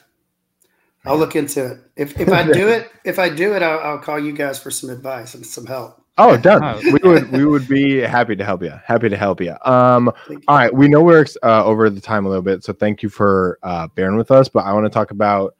[1.05, 3.99] i'll look into it if, if i do it if i do it I'll, I'll
[3.99, 6.82] call you guys for some advice and some help Oh, done.
[6.84, 8.72] We would we would be happy to help you.
[8.84, 9.55] Happy to help you.
[9.64, 10.41] Um, you.
[10.49, 13.09] all right, we know we're uh, over the time a little bit, so thank you
[13.09, 14.49] for uh, bearing with us.
[14.49, 15.55] But I want to talk about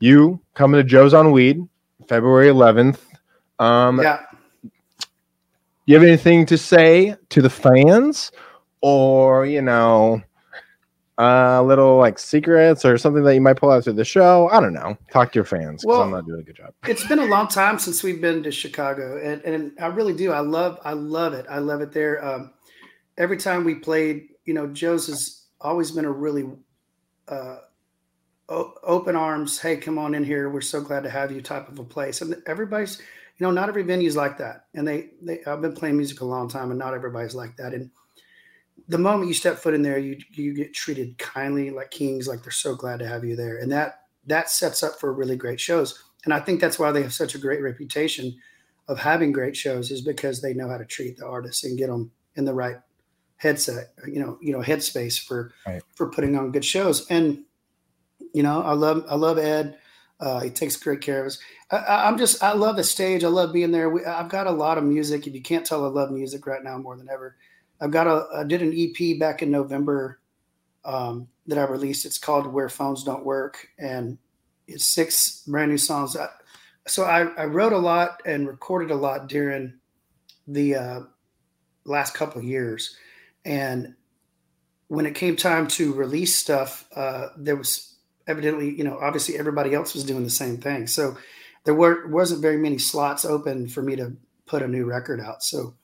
[0.00, 1.66] you coming to Joe's on Weed,
[2.08, 2.98] February 11th.
[3.58, 4.26] Um, yeah
[5.86, 8.32] you have anything to say to the fans,
[8.80, 10.22] or you know,
[11.18, 14.48] a little like secrets or something that you might pull out through the show?
[14.50, 14.96] I don't know.
[15.10, 16.72] Talk to your fans because Well- I'm not doing a good job.
[16.86, 20.32] it's been a long time since we've been to Chicago, and, and I really do.
[20.32, 21.46] I love, I love it.
[21.48, 22.24] I love it there.
[22.24, 22.52] Um,
[23.18, 26.48] every time we played, you know, Joe's has always been a really
[27.28, 27.58] uh,
[28.48, 29.60] o- open arms.
[29.60, 30.48] Hey, come on in here.
[30.50, 31.40] We're so glad to have you.
[31.40, 33.00] Type of a place, and everybody's,
[33.38, 34.66] you know, not every venue's like that.
[34.74, 37.74] And they, they, I've been playing music a long time, and not everybody's like that.
[37.74, 37.90] And
[38.88, 42.28] the moment you step foot in there, you you get treated kindly, like kings.
[42.28, 45.36] Like they're so glad to have you there, and that that sets up for really
[45.36, 46.02] great shows.
[46.24, 48.36] And I think that's why they have such a great reputation
[48.88, 51.88] of having great shows is because they know how to treat the artists and get
[51.88, 52.76] them in the right
[53.36, 55.82] headset, you know, you know, headspace for Right.
[55.94, 57.06] for putting on good shows.
[57.08, 57.44] And
[58.32, 59.78] you know, I love I love Ed.
[60.22, 61.38] Uh, he takes great care of us.
[61.72, 63.24] I, I'm just I love the stage.
[63.24, 63.90] I love being there.
[63.90, 65.26] We, I've got a lot of music.
[65.26, 67.36] If you can't tell, I love music right now more than ever.
[67.80, 70.20] I've got a I did an EP back in November
[70.84, 72.06] um, that I released.
[72.06, 74.16] It's called Where Phones Don't Work, and
[74.68, 76.16] it's six brand new songs.
[76.16, 76.28] I,
[76.86, 79.74] so I, I wrote a lot and recorded a lot during
[80.46, 81.00] the uh,
[81.84, 82.96] last couple years,
[83.44, 83.96] and
[84.86, 87.91] when it came time to release stuff, uh, there was
[88.26, 90.86] evidently, you know, obviously everybody else was doing the same thing.
[90.86, 91.16] So
[91.64, 94.16] there were wasn't very many slots open for me to
[94.46, 95.42] put a new record out.
[95.42, 95.74] So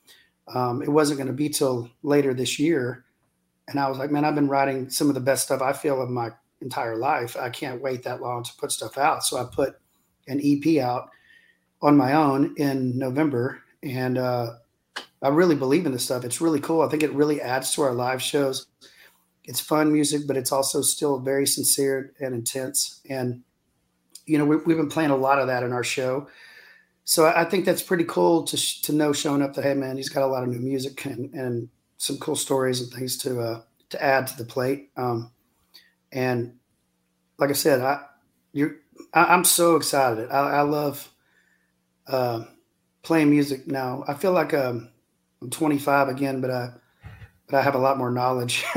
[0.53, 3.05] um, it wasn't going to be till later this year.
[3.67, 6.01] And I was like, man, I've been writing some of the best stuff I feel
[6.01, 6.31] of my
[6.61, 7.37] entire life.
[7.37, 9.23] I can't wait that long to put stuff out.
[9.23, 9.79] So I put
[10.27, 11.09] an EP out
[11.81, 13.61] on my own in November.
[13.83, 14.53] And uh,
[15.21, 16.25] I really believe in this stuff.
[16.25, 16.81] It's really cool.
[16.81, 18.67] I think it really adds to our live shows.
[19.49, 23.01] It's fun music, but it's also still very sincere and intense.
[23.09, 23.41] And
[24.27, 26.27] you know, we, we've been playing a lot of that in our show.
[27.03, 30.09] So I think that's pretty cool to to know showing up that hey man, he's
[30.09, 33.61] got a lot of new music and, and some cool stories and things to uh,
[33.89, 34.91] to add to the plate.
[34.95, 35.31] Um,
[36.11, 36.59] and
[37.39, 38.01] like I said, I
[38.53, 38.75] you
[39.15, 40.29] I, am so excited.
[40.29, 41.11] I, I love
[42.05, 42.43] uh,
[43.01, 44.03] playing music now.
[44.07, 44.91] I feel like um,
[45.41, 46.73] I'm 25 again, but I
[47.49, 48.63] but I have a lot more knowledge,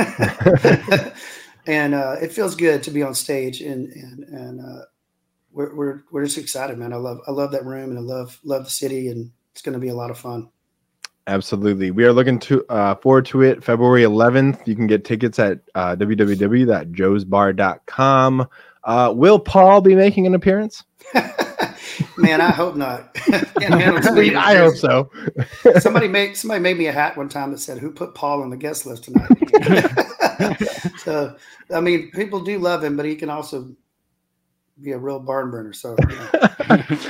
[1.67, 4.85] and uh, it feels good to be on stage and and and uh,
[5.53, 6.93] we're, we're we're just excited, man.
[6.93, 9.75] I love I love that room and I love love the city, and it's going
[9.75, 10.49] to be a lot of fun.
[11.29, 11.93] Absolutely.
[11.93, 14.67] We are looking to uh, forward to it February 11th.
[14.67, 18.49] You can get tickets at uh, www.joesbar.com.
[18.85, 20.83] Uh, will Paul be making an appearance?
[22.17, 23.17] Man, I hope not.
[23.61, 25.11] I hope so.
[25.79, 28.51] somebody made somebody made me a hat one time that said, "Who put Paul on
[28.51, 30.59] the guest list tonight?"
[30.99, 31.37] so,
[31.73, 33.75] I mean, people do love him, but he can also
[34.81, 35.73] be a real barn burner.
[35.73, 36.31] So you, know,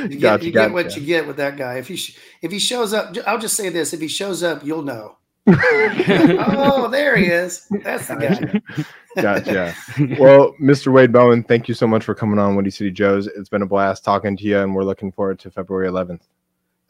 [0.09, 1.75] you, get, you get, what you get with that guy.
[1.79, 1.99] If he
[2.43, 5.17] if he shows up, I'll just say this: if he shows up, you'll know.
[5.49, 7.67] oh, there he is.
[7.83, 8.85] That's the guy.
[9.21, 9.75] Gotcha.
[10.19, 10.93] well, Mr.
[10.93, 13.27] Wade Bowen, thank you so much for coming on Windy City Joe's.
[13.27, 16.21] It's been a blast talking to you, and we're looking forward to February 11th.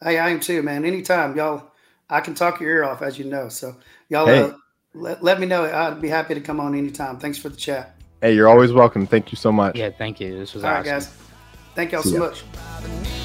[0.01, 0.85] Hey, I am too, man.
[0.85, 1.71] Anytime, y'all.
[2.09, 3.49] I can talk your ear off, as you know.
[3.49, 3.75] So,
[4.09, 4.41] y'all hey.
[4.41, 4.51] uh,
[4.93, 5.65] let, let me know.
[5.65, 7.17] I'd be happy to come on anytime.
[7.17, 7.95] Thanks for the chat.
[8.21, 9.07] Hey, you're always welcome.
[9.07, 9.75] Thank you so much.
[9.75, 10.37] Yeah, thank you.
[10.37, 10.83] This was All awesome.
[10.83, 11.13] right, guys.
[11.75, 12.29] Thank y'all See so ya.
[12.29, 13.22] much.